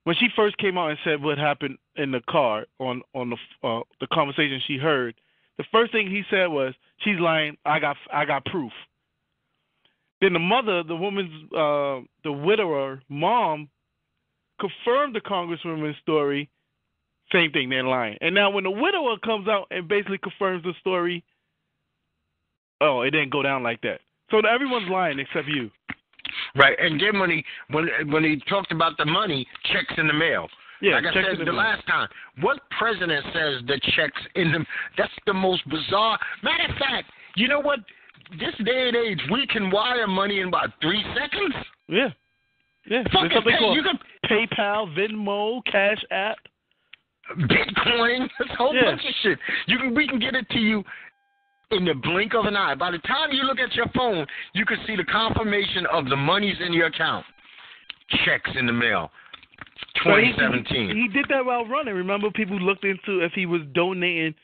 [0.05, 3.37] when she first came out and said what happened in the car on on the
[3.67, 5.15] uh, the conversation she heard,
[5.59, 7.57] the first thing he said was, "She's lying.
[7.65, 8.73] I got I got proof."
[10.21, 13.69] Then the mother, the woman's, uh, the widower, mom,
[14.61, 16.49] confirmed the congresswoman's story
[17.33, 18.19] same thing, they're lying.
[18.21, 21.25] And now when the widower comes out and basically confirms the story,
[22.81, 24.01] oh, it didn't go down like that.
[24.31, 25.71] So everyone's lying except you.
[26.55, 26.77] Right.
[26.81, 30.49] And then when he when when he talked about the money, checks in the mail.
[30.81, 32.09] Yeah, like I said it the last time,
[32.41, 34.67] what president says the checks in them?
[34.99, 36.19] That's the most bizarre.
[36.43, 37.79] Matter of fact, you know what?
[38.41, 41.55] This day and age, we can wire money in about three seconds.
[41.89, 42.09] Yeah.
[42.87, 46.37] Yeah, Fucking there's something pay, called you can PayPal, Venmo, Cash App.
[47.39, 48.83] Bitcoin, a whole Yeah.
[48.87, 49.39] bunch of shit.
[49.67, 50.83] You can we can get it to you
[51.73, 52.75] in the blink of an eye.
[52.75, 56.17] By the time you look at your phone, you can see the confirmation of the
[56.17, 57.25] monies in your account.
[58.25, 59.11] Checks in the mail.
[60.05, 60.89] But he- 2017.
[60.91, 61.95] He, he did that while running.
[61.95, 64.35] Remember, people looked into if he was donating.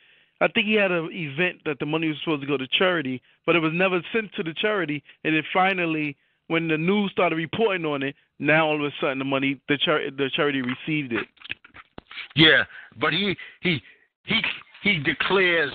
[0.41, 3.21] I think he had an event that the money was supposed to go to charity,
[3.45, 5.03] but it was never sent to the charity.
[5.25, 6.17] And then finally,
[6.47, 9.77] when the news started reporting on it, now all of a sudden the money, the
[9.79, 11.27] char- the charity received it.
[12.37, 12.65] Yeah,
[13.01, 13.83] but he he
[14.25, 14.41] he
[14.83, 15.73] he declares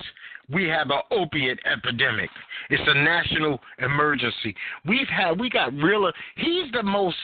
[0.52, 2.30] we have an opiate epidemic.
[2.70, 4.54] It's a national emergency.
[4.86, 6.10] We've had we got real.
[6.36, 7.16] He's the most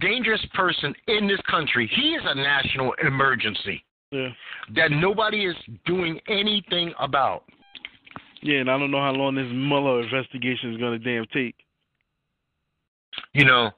[0.00, 1.90] dangerous person in this country.
[1.94, 4.28] He is a national emergency Yeah,
[4.76, 5.56] that nobody is
[5.86, 7.44] doing anything about.
[8.42, 11.54] yeah, and I don't know how long this Mueller investigation is going to damn take.
[13.34, 13.70] You know,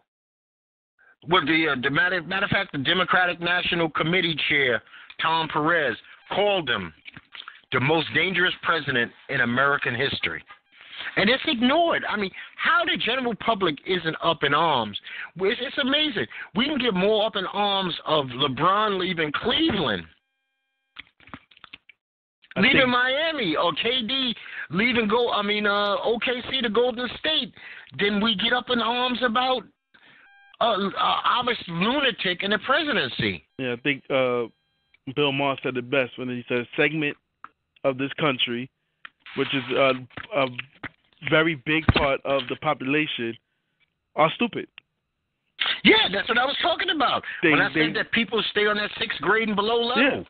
[1.26, 4.82] what the uh, the matter, matter of fact, the Democratic National Committee chair
[5.20, 5.96] Tom Perez
[6.34, 6.92] called him
[7.72, 10.42] the most dangerous president in American history.
[11.16, 12.04] And it's ignored.
[12.08, 14.98] I mean, how the general public isn't up in arms?
[15.36, 16.26] It's, it's amazing.
[16.54, 20.04] We can get more up in arms of LeBron leaving Cleveland,
[22.56, 24.34] I leaving think- Miami, or KD
[24.70, 25.30] leaving go.
[25.32, 27.52] I mean, uh, OKC to Golden State.
[27.98, 29.62] Then we get up in arms about
[30.60, 30.90] uh, uh,
[31.24, 33.44] obvious lunatic in the presidency.
[33.58, 34.44] Yeah, I think uh,
[35.16, 37.16] Bill Maher said it best when he said segment
[37.84, 38.70] of this country,
[39.36, 39.92] which is uh,
[40.36, 40.46] a
[41.30, 43.36] very big part of the population,
[44.16, 44.66] are stupid.
[45.84, 47.22] Yeah, that's what I was talking about.
[47.42, 50.02] They- when I they- said that people stay on that sixth grade and below level.
[50.02, 50.22] Yeah.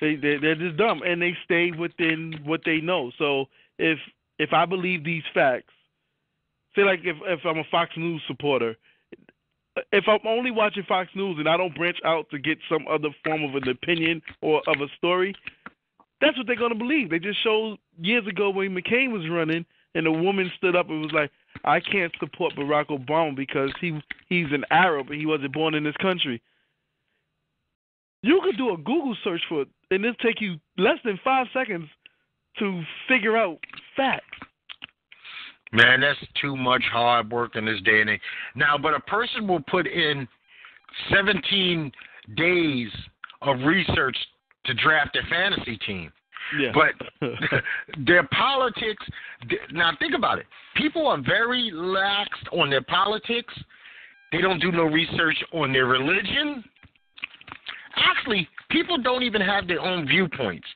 [0.00, 3.12] They they they're just dumb and they stay within what they know.
[3.16, 3.46] So
[3.78, 3.98] if
[4.38, 5.72] if I believe these facts,
[6.74, 8.76] say like if if I'm a Fox News supporter,
[9.92, 13.10] if I'm only watching Fox News and I don't branch out to get some other
[13.24, 15.32] form of an opinion or of a story,
[16.24, 17.10] that's what they're gonna believe.
[17.10, 19.64] They just showed years ago when McCain was running
[19.94, 21.30] and a woman stood up and was like,
[21.64, 25.84] I can't support Barack Obama because he he's an Arab and he wasn't born in
[25.84, 26.42] this country.
[28.22, 31.46] You could do a Google search for it, and it'll take you less than five
[31.52, 31.88] seconds
[32.58, 33.58] to figure out
[33.96, 34.24] facts.
[35.72, 38.20] Man, that's too much hard work in this day and age.
[38.54, 40.26] Now, but a person will put in
[41.12, 41.92] 17
[42.36, 42.88] days
[43.42, 44.16] of research
[44.66, 46.12] to draft their fantasy team.
[46.58, 46.72] Yeah.
[46.74, 47.28] But
[48.06, 49.04] their politics,
[49.72, 50.46] now think about it.
[50.76, 53.52] People are very laxed on their politics.
[54.32, 56.62] They don't do no research on their religion.
[57.96, 60.66] Actually, people don't even have their own viewpoints.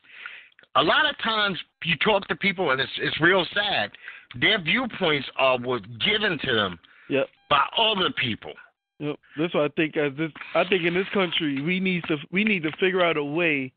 [0.75, 3.91] A lot of times you talk to people, and it's, it's real sad.
[4.39, 6.79] Their viewpoints are was given to them
[7.09, 7.27] Yep.
[7.49, 8.53] by other people.
[8.99, 9.15] Yep.
[9.37, 12.43] That's why I think as this, I think in this country we need to we
[12.43, 13.73] need to figure out a way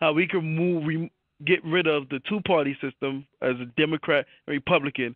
[0.00, 1.10] how we can move we
[1.46, 5.14] get rid of the two party system as a Democrat and Republican.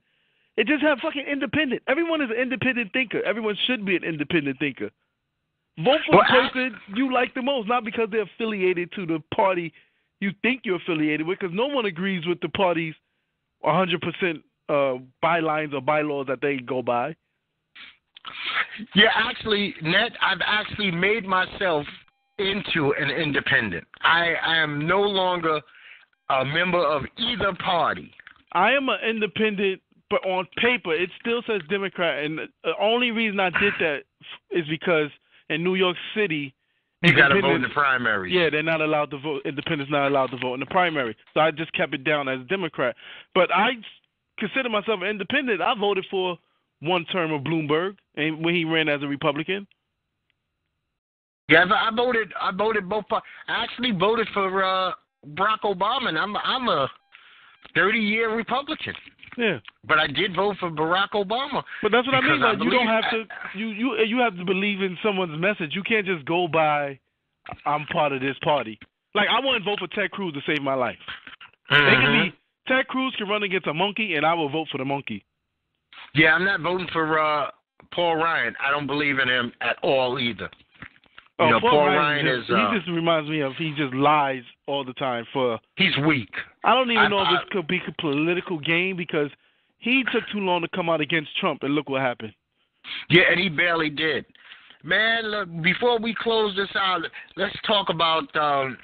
[0.57, 1.82] It just have fucking independent.
[1.89, 3.22] Everyone is an independent thinker.
[3.24, 4.91] Everyone should be an independent thinker.
[5.78, 9.05] Vote for Well, the I- person you like the most, not because they're affiliated to
[9.05, 9.72] the party
[10.20, 12.95] you think you're affiliated with, because no one agrees with the party's
[13.64, 17.14] 100% uh, bylines or bylaws that they go by.
[18.95, 21.87] Yeah, actually, Ned, I've actually made myself
[22.39, 23.87] into an independent.
[24.03, 25.61] I, I am no longer
[26.30, 28.11] a member of either party.
[28.53, 29.80] I am an independent,
[30.11, 33.99] but on paper it still says Democrat, and the only reason I did that
[34.51, 35.11] is because
[35.51, 36.55] in New York City,
[37.03, 38.32] You got to vote in the primaries.
[38.32, 39.43] yeah, they're not allowed to vote.
[39.45, 42.41] Independents not allowed to vote in the primary, so I just kept it down as
[42.49, 42.97] Democrat.
[43.35, 43.72] But I
[44.39, 45.61] consider myself an independent.
[45.61, 46.39] I voted for
[46.80, 49.66] one term of Bloomberg, and when he ran as a Republican.
[51.49, 52.33] Yeah, I voted.
[52.41, 53.05] I voted both.
[53.11, 54.93] I actually voted for uh,
[55.35, 56.89] Barack Obama, and I'm I'm a
[57.75, 58.95] 30 year Republican.
[59.37, 61.65] Yeah, But I did vote for Barack Obama.
[61.83, 62.39] but that's what I mean.
[62.39, 63.25] Because I Like, you don't have to.
[63.59, 65.75] You you you have to believe in someone's message.
[65.75, 66.99] You can't just go by.
[67.67, 68.79] I'm part of this party.
[69.15, 70.99] Like I wouldn't vote for Ted Cruz to save my life.
[71.69, 72.01] They Mhm.
[72.01, 72.37] can be
[72.69, 75.25] Ted Cruz can run against a monkey, and I will vote for the monkey.
[76.15, 77.51] Yeah, I'm not voting for uh,
[77.93, 78.55] Paul Ryan.
[78.65, 80.49] I don't believe in him at all either.
[81.41, 84.43] You know, Paul Ryan just, is, uh, he just reminds me of he just lies
[84.68, 85.26] all the time.
[85.32, 86.30] For He's weak.
[86.62, 89.30] I don't even I- know if I- this could be a political game because
[89.78, 92.32] he took too long to come out against Trump, and look what happened.
[93.11, 94.26] Yeah, and he barely did.
[94.85, 97.03] Man, look, before we close this out,
[97.37, 98.35] let's talk about.
[98.37, 98.78] Um,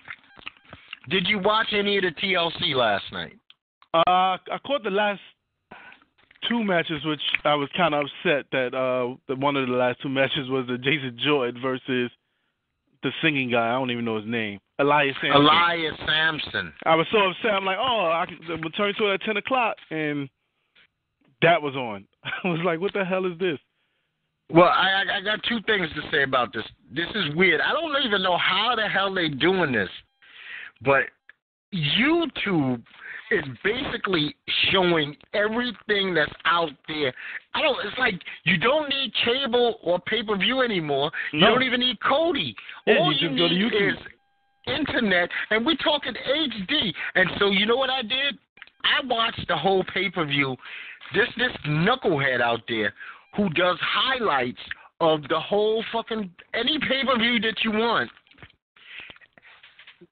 [1.08, 3.36] did you watch any of the TLC last night?
[3.94, 5.20] Uh, I caught the last
[6.48, 10.00] two matches, which I was kind of upset that uh that one of the last
[10.00, 12.10] two matches was the Jason Jordan versus
[13.02, 13.68] the singing guy.
[13.68, 14.58] I don't even know his name.
[14.78, 15.42] Elias Samson.
[15.42, 16.72] Elias Samson.
[16.86, 17.52] I was so upset.
[17.52, 20.28] I'm like, oh, I can return to it at ten o'clock, and
[21.42, 22.06] that was on.
[22.44, 23.58] I was like, what the hell is this?
[24.52, 26.64] Well, I I got two things to say about this.
[26.92, 27.60] This is weird.
[27.60, 29.90] I don't even know how the hell they doing this,
[30.82, 31.04] but
[31.72, 32.82] YouTube
[33.30, 34.34] is basically
[34.72, 37.12] showing everything that's out there.
[37.54, 37.76] I don't.
[37.86, 38.14] It's like
[38.44, 41.10] you don't need cable or pay per view anymore.
[41.32, 41.46] You No.
[41.50, 42.54] don't even need Kodi.
[42.86, 43.96] Yeah, All you you just go to need is
[44.66, 46.92] internet, and we're talking HD.
[47.14, 48.38] And so you know what I did?
[48.84, 50.56] I watched the whole pay per view.
[51.14, 52.92] This this knucklehead out there
[53.36, 54.60] who does highlights
[55.00, 58.10] of the whole fucking any pay per view that you want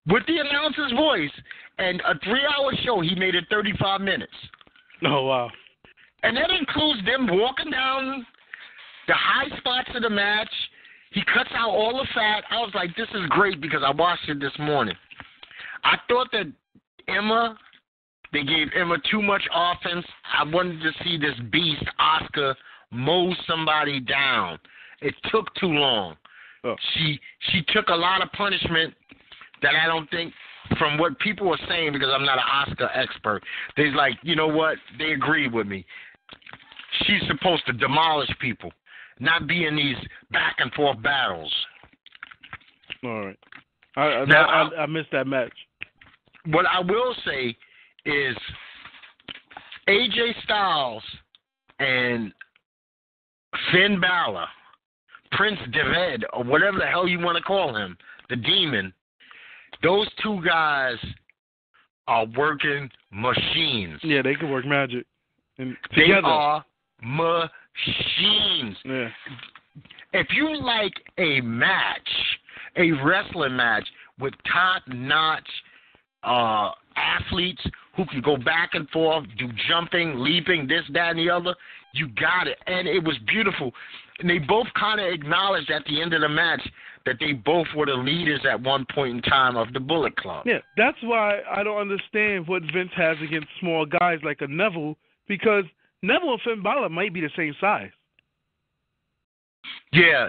[0.07, 1.31] with the announcer's voice
[1.79, 3.01] and a three hour show.
[3.01, 4.33] He made it thirty five minutes,
[5.05, 5.51] Oh wow.
[6.23, 8.27] and that includes them walking down
[9.07, 10.51] the high spots of the match.
[11.13, 12.45] He cuts out all the fat.
[12.51, 14.95] I was like, this is great because I watched it this morning.
[15.83, 16.47] I thought that
[17.09, 17.57] Emma,
[18.33, 20.05] they gave Emma too much offense.
[20.39, 22.55] I wanted to see this beast, Asuka,
[22.91, 24.59] mow somebody down.
[25.01, 26.17] It took too long.
[26.65, 26.75] Oh.
[26.93, 27.19] She
[27.51, 28.93] she took a lot of punishment
[29.63, 30.35] that I don't think
[30.79, 33.43] from what people are saying because I'm not an Asuka expert.
[33.77, 34.77] They's like, you know what?
[34.99, 35.85] They agree with me.
[37.05, 38.73] She's supposed to demolish people,
[39.21, 39.97] not be in these
[40.31, 41.53] back and forth battles.
[43.05, 43.39] All right.
[43.97, 45.53] I I, Now, I, I missed that match.
[46.47, 47.57] What I will say
[48.05, 48.37] is
[49.89, 51.03] AJ Styles
[51.79, 52.33] and
[53.73, 54.47] Finn Balor,
[55.33, 57.97] Prince Devitt, or whatever the hell you want to call him,
[58.31, 58.93] the demon,
[59.83, 60.97] those two guys
[62.07, 64.01] are working machines.
[64.03, 65.05] Yeah, they could work magic.
[65.59, 66.27] And They together.
[66.27, 66.65] are
[67.03, 68.77] machines.
[68.85, 69.09] Yeah.
[70.13, 72.09] If you like a match,
[72.77, 73.87] a wrestling match
[74.19, 75.49] with top notch
[76.23, 77.63] uh, athletes
[77.97, 81.55] who can go back and forth, do jumping, leaping, this, that, and the other,
[81.95, 82.59] you got it.
[82.67, 83.73] And it was beautiful.
[84.19, 86.61] And they both kind of acknowledged at the end of the match
[87.07, 90.45] that they both were the leaders at one point in time of the Bullet Club.
[90.47, 94.97] Yeah, that's why I don't understand what Vince has against small guys like a Neville
[95.29, 95.65] because
[96.03, 97.91] Neville and Finn Balor might be the same size.
[99.93, 100.29] Yeah,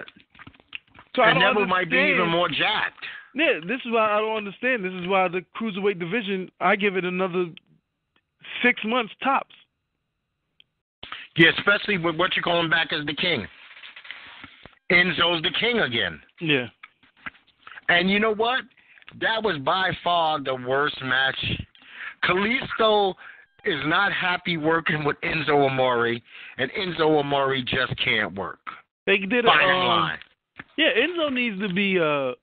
[1.14, 3.04] So I and Neville might be even more jacked.
[3.34, 4.84] Yeah, this is why I don't understand.
[4.84, 7.46] This is why the cruiserweight division, I give it another
[8.62, 9.54] six months tops.
[11.36, 13.46] Yeah, especially with what you're calling back as the king.
[14.90, 16.20] Enzo's the king again.
[16.40, 16.66] Yeah.
[17.88, 18.60] And you know what?
[19.20, 21.36] That was by far the worst match.
[22.24, 23.14] Kalisto
[23.64, 26.18] is not happy working with Enzo Amore,
[26.58, 28.60] and Enzo Amore just can't work.
[29.06, 30.18] They did a um, line.
[30.76, 32.34] Yeah, Enzo needs to be uh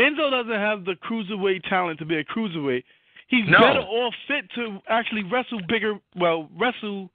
[0.00, 2.84] Enzo doesn't have the cruiserweight talent to be a cruiserweight.
[3.28, 3.60] He's No.
[3.60, 7.10] better off fit to actually wrestle bigger well, wrestle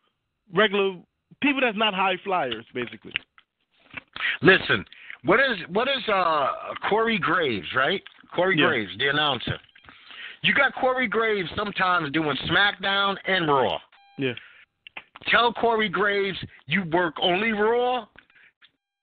[0.54, 0.96] regular
[1.42, 3.14] people that's not high flyers, basically.
[4.42, 4.86] Listen,
[5.24, 6.48] what is what is uh
[6.90, 8.02] Corey Graves, right?
[8.34, 8.68] Corey Yeah.
[8.68, 9.60] Graves, the announcer.
[10.42, 13.80] You got Corey Graves sometimes doing SmackDown and Raw.
[14.18, 14.34] Yeah.
[15.28, 16.38] Tell Corey Graves
[16.68, 18.06] you work only Raw.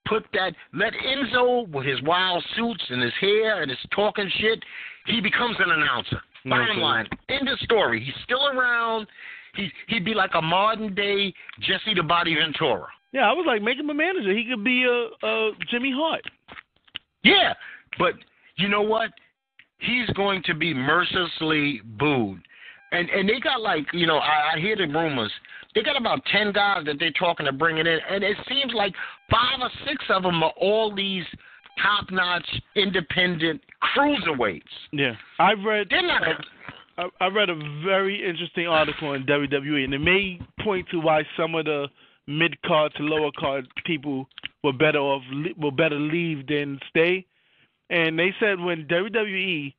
[0.06, 0.52] Put that.
[0.74, 4.62] Let Enzo with his wild suits and his hair and his talking shit.
[5.06, 6.20] He becomes an announcer.
[6.44, 6.80] Bottom Okay.
[6.80, 8.02] line, end of story.
[8.04, 9.06] He's still around.
[9.54, 12.86] He he'd be like a modern day Jesse the Body Ventura.
[13.12, 14.32] Yeah, I was like, make him a manager.
[14.34, 16.22] He could be a, a Jimmy Hart.
[17.22, 17.54] Yeah,
[17.98, 18.14] but
[18.56, 19.10] you know what?
[19.78, 22.40] He's going to be mercilessly booed.
[22.92, 25.32] And and they got like you know I, I hear the rumors.
[25.74, 28.94] They got about ten guys that they're talking to bringing in, and it seems like
[29.30, 31.24] five or six of them are all these
[31.82, 32.46] top-notch
[32.76, 33.62] independent
[33.96, 34.62] cruiserweights.
[34.92, 35.86] Yeah, I read.
[35.88, 36.22] They're not.
[36.98, 41.22] I, I read a very interesting article in WWE, and it may point to why
[41.36, 41.86] some of the
[42.26, 44.28] mid card to lower card people
[44.62, 45.22] were better off,
[45.56, 47.26] were better leave than stay.
[47.90, 49.74] And they said when WWE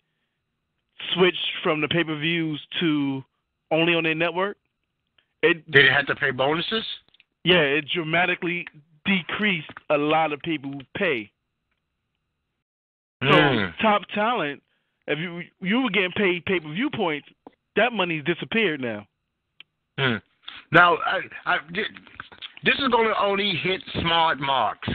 [1.13, 3.23] switched from the pay per views to
[3.71, 4.57] only on their network,
[5.41, 6.85] it They had to pay bonuses.
[7.43, 8.67] yeah, it dramatically
[9.05, 11.29] decreased a lot of people's pay.
[13.21, 13.77] So Mm.
[13.79, 14.61] top talent,
[15.07, 17.27] if you you were getting paid pay per view points,
[17.75, 19.07] that money's disappeared now.
[19.97, 20.17] Hmm.
[20.71, 21.57] Now, I, I,
[22.63, 24.89] this is going to only hit smart marks.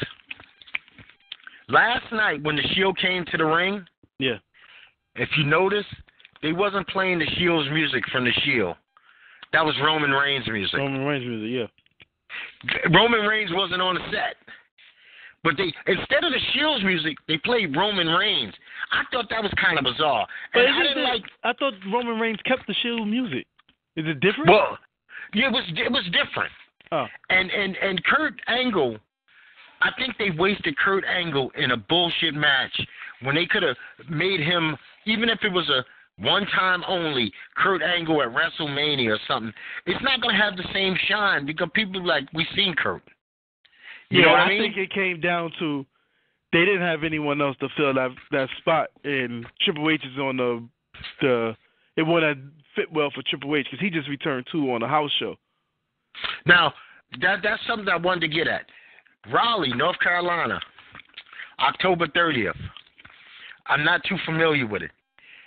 [1.68, 3.84] Last night, when the Shield came to the ring,
[4.18, 4.38] Yeah.
[5.16, 5.84] if you notice,
[6.42, 8.76] they wasn't playing the Shield's music from the Shield.
[9.52, 10.78] That was Roman Reigns music.
[10.78, 12.90] Roman Reigns music, yeah.
[12.98, 14.36] Roman Reigns wasn't on the set.
[15.44, 18.52] But they instead of the Shields music, they played Roman Reigns.
[18.92, 20.26] I thought that was kind of bizarre.
[20.52, 23.46] But I didn't like I thought Roman Reigns kept the Shield music.
[23.96, 24.50] Is it different?
[24.50, 24.78] well,
[25.34, 26.52] it was it was different.
[26.92, 28.98] oh, And and and Kurt Angle,
[29.82, 32.78] I think they wasted Kurt Angle in a bullshit match
[33.22, 33.76] when they could have
[34.08, 34.76] made him
[35.06, 35.84] even if it was a
[36.20, 39.52] one time only Kurt Angle at WrestleMania or something.
[39.86, 43.02] It's not gonna have the same shine because people like we've seen Kurt.
[44.10, 44.62] You yeah, know what I mean?
[44.62, 45.84] think it came down to
[46.52, 50.36] they didn't have anyone else to fill that that spot, and Triple H is on
[50.38, 50.68] the
[51.20, 51.56] the
[51.98, 52.38] it wouldn't
[52.76, 55.36] fit well for Triple H because he just returned too on a house show.
[56.46, 56.72] Now,
[57.20, 58.66] that that's something I wanted to get at.
[59.32, 60.60] Raleigh, North Carolina,
[61.58, 62.56] October 30th.
[63.66, 64.90] I'm not too familiar with it.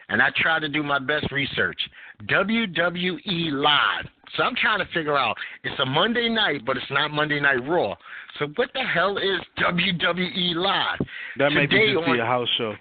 [0.09, 1.79] And I tried to do my best research.
[2.23, 4.05] WWE Live.
[4.35, 7.65] So I'm trying to figure out it's a Monday night, but it's not Monday Night
[7.67, 7.95] Raw.
[8.39, 10.99] So what the hell is WWE Live?
[11.37, 12.75] That may be Today just on- be a house show.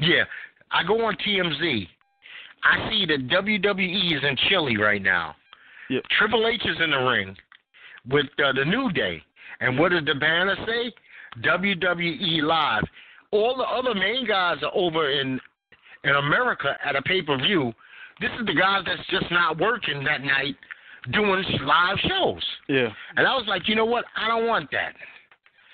[0.00, 0.24] Yeah,
[0.70, 1.86] I go on TMZ.
[2.64, 5.36] I see that WWE is in Chile right now.
[5.90, 6.02] Yep.
[6.18, 7.36] Triple H is in the ring
[8.10, 9.22] with uh, the New Day.
[9.60, 10.92] And what does the banner say?
[11.42, 12.84] WWE Live.
[13.30, 15.40] All the other main guys are over in
[16.04, 17.72] in America at a pay per view.
[18.20, 20.54] This is the guys that's just not working that night
[21.12, 22.42] doing live shows.
[22.68, 24.04] Yeah, And I was like, you know what?
[24.16, 24.94] I don't want that.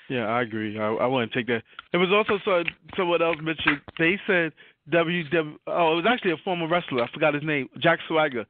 [0.09, 0.79] yeah, I agree.
[0.79, 1.63] I, I wouldn't take that.
[1.93, 2.65] It was also so,
[2.97, 3.81] someone else mentioned.
[3.99, 4.53] They said
[4.91, 5.57] WW.
[5.67, 7.03] Oh, it was actually a former wrestler.
[7.03, 7.69] I forgot his name.
[7.79, 8.45] Jack Swagger.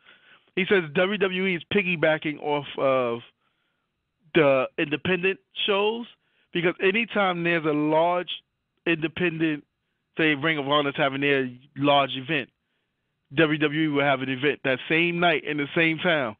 [0.56, 3.20] He says WWE is piggybacking off of
[4.34, 6.06] the independent shows
[6.52, 8.30] because anytime there's a large
[8.86, 9.64] independent,
[10.18, 12.48] say Ring of Honor's having their large event,
[13.36, 16.36] WWE will have an event that same night in the same town.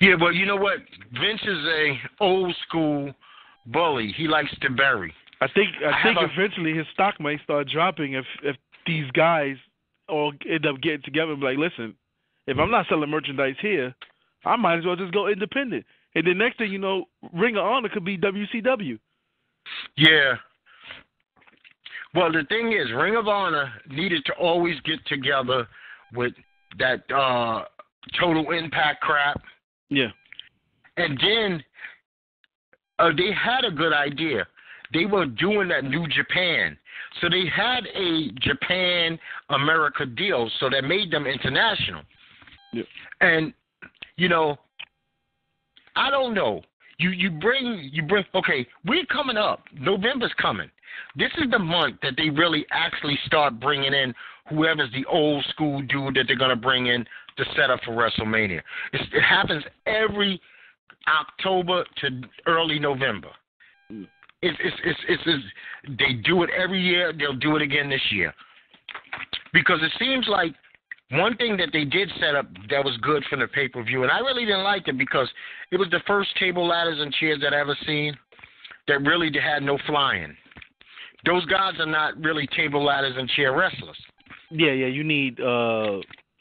[0.00, 0.78] Yeah, but you know what?
[1.12, 3.12] Vince is a old school
[3.66, 4.12] bully.
[4.16, 5.12] He likes to bury.
[5.40, 8.56] I think I, I think a- eventually his stock might start dropping if if
[8.86, 9.56] these guys
[10.08, 11.94] all end up getting together and be like, listen,
[12.46, 13.94] if I'm not selling merchandise here,
[14.44, 15.84] I might as well just go independent.
[16.14, 18.98] And the next thing you know, Ring of Honor could be WCW.
[19.96, 20.34] Yeah.
[22.14, 25.66] Well, the thing is, Ring of Honor needed to always get together
[26.14, 26.32] with
[26.78, 27.64] that uh
[28.20, 29.42] Total Impact crap,
[29.90, 30.10] Yeah.
[30.96, 31.64] and then
[33.00, 34.46] uh, they had a good idea.
[34.92, 36.76] They were doing that New Japan,
[37.20, 39.18] so they had a Japan
[39.50, 42.02] America deal, so that made them international.
[42.72, 42.82] Yeah.
[43.20, 43.52] And
[44.16, 44.56] you know,
[45.96, 46.62] I don't know.
[46.98, 49.64] You you bring you bring okay, we're coming up.
[49.78, 50.70] November's coming.
[51.14, 54.14] This is the month that they really actually start bringing in
[54.48, 57.04] whoever's the old school dude that they're gonna bring in
[57.36, 58.62] to set up for WrestleMania.
[58.92, 60.40] It's, it happens every
[61.06, 63.28] October to early November.
[64.46, 67.12] It's it's, it's it's it's they do it every year.
[67.12, 68.32] They'll do it again this year
[69.52, 70.54] because it seems like
[71.12, 74.02] one thing that they did set up that was good for the pay per view,
[74.02, 75.28] and I really didn't like it because
[75.70, 78.16] it was the first table ladders and chairs that I ever seen
[78.88, 80.36] that really had no flying.
[81.24, 83.96] Those guys are not really table ladders and chair wrestlers.
[84.50, 84.86] Yeah, yeah.
[84.86, 85.98] You need uh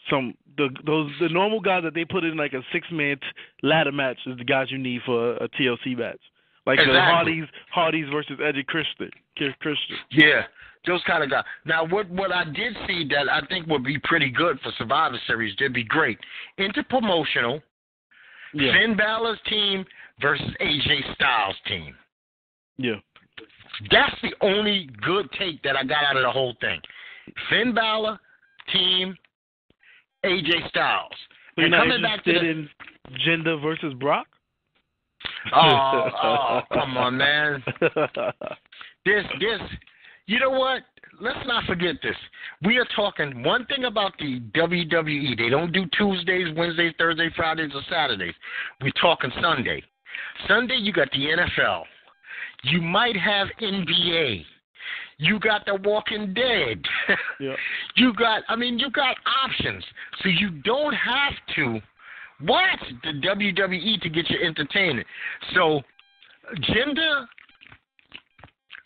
[0.10, 3.18] some the those the normal guys that they put in like a six man
[3.64, 6.20] ladder match is the guys you need for a, TLC match.
[6.66, 7.00] Like the Exactly.
[7.02, 9.12] Hardys Hardys versus Edge Christian.
[9.60, 9.98] Christian.
[10.12, 10.44] Yeah,
[10.88, 11.44] those kind of guys.
[11.66, 15.18] Now, what what I did see that I think would be pretty good for Survivor
[15.28, 16.18] Series, they'd be great.
[16.60, 17.62] Interpromotional,
[18.54, 18.72] Yeah.
[18.74, 19.86] Finn Balor's team
[20.22, 21.96] versus AJ Styles' team.
[22.78, 22.96] Yeah.
[23.92, 26.80] That's the only good take that I got out of the whole thing.
[27.50, 28.18] Finn Balor,
[28.72, 29.16] team,
[30.24, 31.12] AJ Styles.
[31.56, 32.68] So you're And coming back to interested
[33.10, 34.28] the, in Jinder versus Brock?
[35.54, 37.64] Oh, oh, come on, man.
[39.06, 39.60] This, this,
[40.26, 40.82] you know what?
[41.22, 42.16] Let's not forget this.
[42.64, 45.38] We are talking one thing about the WWE.
[45.38, 48.34] They don't do Tuesdays, Wednesdays, Thursdays, Fridays, or Saturdays.
[48.82, 49.84] We're talking Sunday.
[50.48, 51.84] Sunday, you got the NFL.
[52.64, 54.44] You might have NBA.
[55.18, 56.82] You got The Walking Dead.
[57.40, 57.56] Yeah.
[57.96, 59.16] You got, I mean, you got
[59.46, 59.84] options.
[60.22, 61.80] So you don't have to
[62.44, 65.08] watch the WWE to get your entertainment.
[65.54, 65.82] So,
[66.70, 67.26] Jinder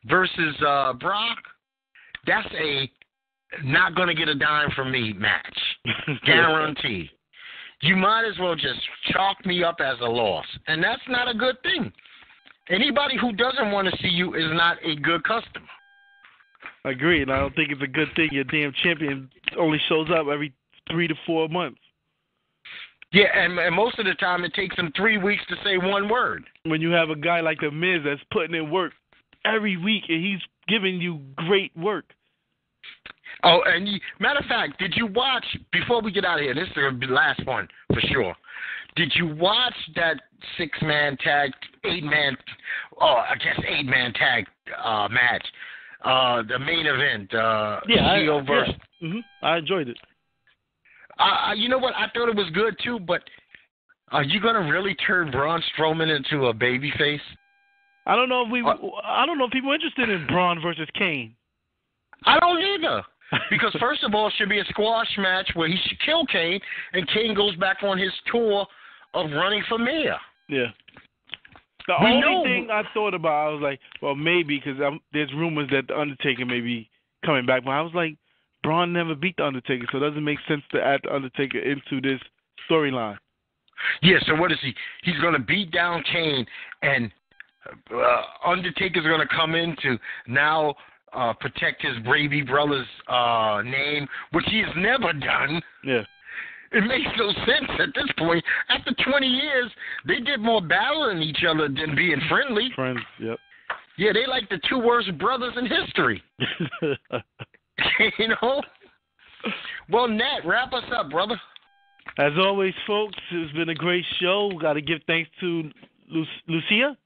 [0.06, 1.38] versus uh, Brock,
[2.26, 2.90] that's a
[3.64, 5.58] not going to get a dime from me match.
[6.26, 7.10] Guarantee.
[7.82, 8.80] You might as well just
[9.12, 10.46] chalk me up as a loss.
[10.68, 11.92] And that's not a good thing.
[12.70, 15.66] Anybody who doesn't want to see you is not a good customer.
[16.86, 17.30] Agreed.
[17.30, 20.54] I don't think it's a good thing your damn champion only shows up every
[20.92, 21.80] three to four months.
[23.12, 26.08] Yeah, and, and most of the time it takes him three weeks to say one
[26.10, 26.44] word.
[26.64, 28.94] When you have a guy like the Miz that's putting in work
[29.46, 32.06] every week and he's giving you great work.
[33.44, 36.54] Oh, and you, matter of fact, did you watch before we get out of here?
[36.54, 38.36] This is the last one for sure.
[38.96, 40.18] Did you watch that
[40.58, 41.52] six man tag,
[41.86, 42.36] eight man,
[43.00, 44.46] oh, I guess eight man tag
[44.84, 45.46] uh, match,
[46.04, 48.74] uh, the main event, uh, Yeah, I- versus.
[49.00, 49.10] yeah.
[49.10, 49.98] hmm I enjoyed it.
[51.20, 51.94] Uh, you know what?
[51.96, 53.22] I thought it was good too, but
[54.12, 57.20] are you gonna really turn Braun Strowman into a babyface?
[58.06, 58.62] I don't know if we.
[58.62, 61.36] Uh, I don't know if people are interested in Braun versus Kane.
[62.26, 63.04] I don't either.
[63.52, 66.60] Because first of all, it should be a squash match where he should kill Kane,
[66.94, 68.66] and Kane goes back on his tour
[69.14, 70.18] of running for mayor.
[70.48, 70.66] Yeah.
[71.86, 74.80] The We only know- thing I thought about, I was like, well, maybe because
[75.14, 76.90] there's rumors that the Undertaker may be
[77.24, 78.16] coming back, but I was like,
[78.70, 82.00] Braun never beat the Undertaker, so it doesn't make sense to add the Undertaker into
[82.02, 82.22] this
[82.70, 83.18] storyline.
[84.04, 84.76] Yeah, so what is he?
[85.02, 86.46] He's going to beat down Kane,
[86.84, 87.12] and
[87.92, 89.98] uh, Undertaker's going to come in to
[90.28, 90.76] now
[91.14, 95.60] uh, protect his Brady Brothers' uh, name, which he has never done.
[95.84, 96.04] Yeah.
[96.72, 98.46] It makes no sense at this point.
[98.70, 99.72] After 20 years,
[100.06, 102.70] they did more battling each other than being friendly.
[102.76, 103.00] Friends.
[103.20, 103.40] Yep.
[103.98, 106.22] Yeah, they like the two worst brothers in history.
[108.20, 108.62] you know?
[109.90, 111.40] Well, Net, wrap us up, brother.
[112.18, 114.52] As always, folks, it's been a great show.
[114.60, 115.70] Got to give thanks to
[116.10, 116.98] Lu- Lucia,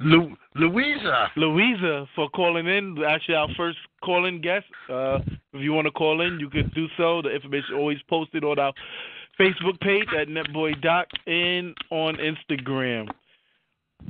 [0.00, 1.30] Lu- Louisa.
[1.36, 2.96] Louisa, for calling in.
[3.06, 4.66] Actually, our first calling guest.
[4.90, 5.18] Uh,
[5.52, 7.22] if you want to call in, you can do so.
[7.22, 8.72] The information always posted on our
[9.38, 13.08] Facebook page at NetBoyDoc and on Instagram.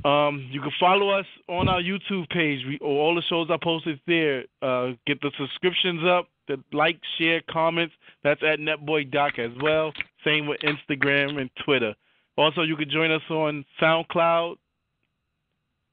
[0.03, 2.65] Um, you can follow us on our YouTube page.
[2.67, 4.45] We all the shows are posted there.
[4.61, 7.93] Uh, get the subscriptions up, the like, share, comments.
[8.23, 9.93] That's at NetBoyDoc as well.
[10.23, 11.95] Same with Instagram and Twitter.
[12.37, 14.57] Also, you can join us on SoundCloud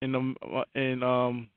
[0.03, 0.37] and um
[0.75, 1.49] and um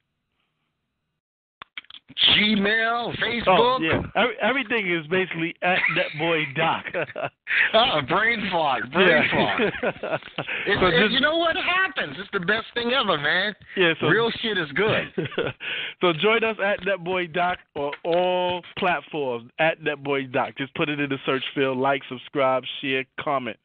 [2.37, 3.43] Gmail, oh, Facebook.
[3.47, 6.83] oh yeah Every, everything is basically at NetBoyDoc.
[6.93, 7.27] Oh,
[7.77, 9.61] uh-uh, brain fart, brain fart.
[9.61, 9.81] It's,
[10.79, 12.15] so it's- just- you know what happens?
[12.19, 13.53] It's the best thing ever, man.
[13.75, 15.11] yeah, so Real shit is good.
[16.01, 20.57] so join us at NetBoyDoc on all platforms at NetBoyDoc.
[20.57, 23.57] Just put it in the search field, like, subscribe, share, comment.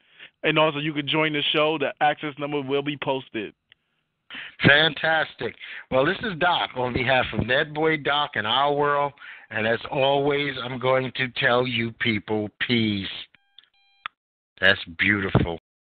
[0.42, 1.76] And also you can join the show.
[1.78, 3.52] The access number will be posted.
[4.66, 5.54] Fantastic.
[5.90, 9.12] Well, this is Doc on behalf of NetBoyDoc and our world.
[9.50, 13.08] And as always, I'm going to tell you people peace.
[14.60, 15.58] That's beautiful.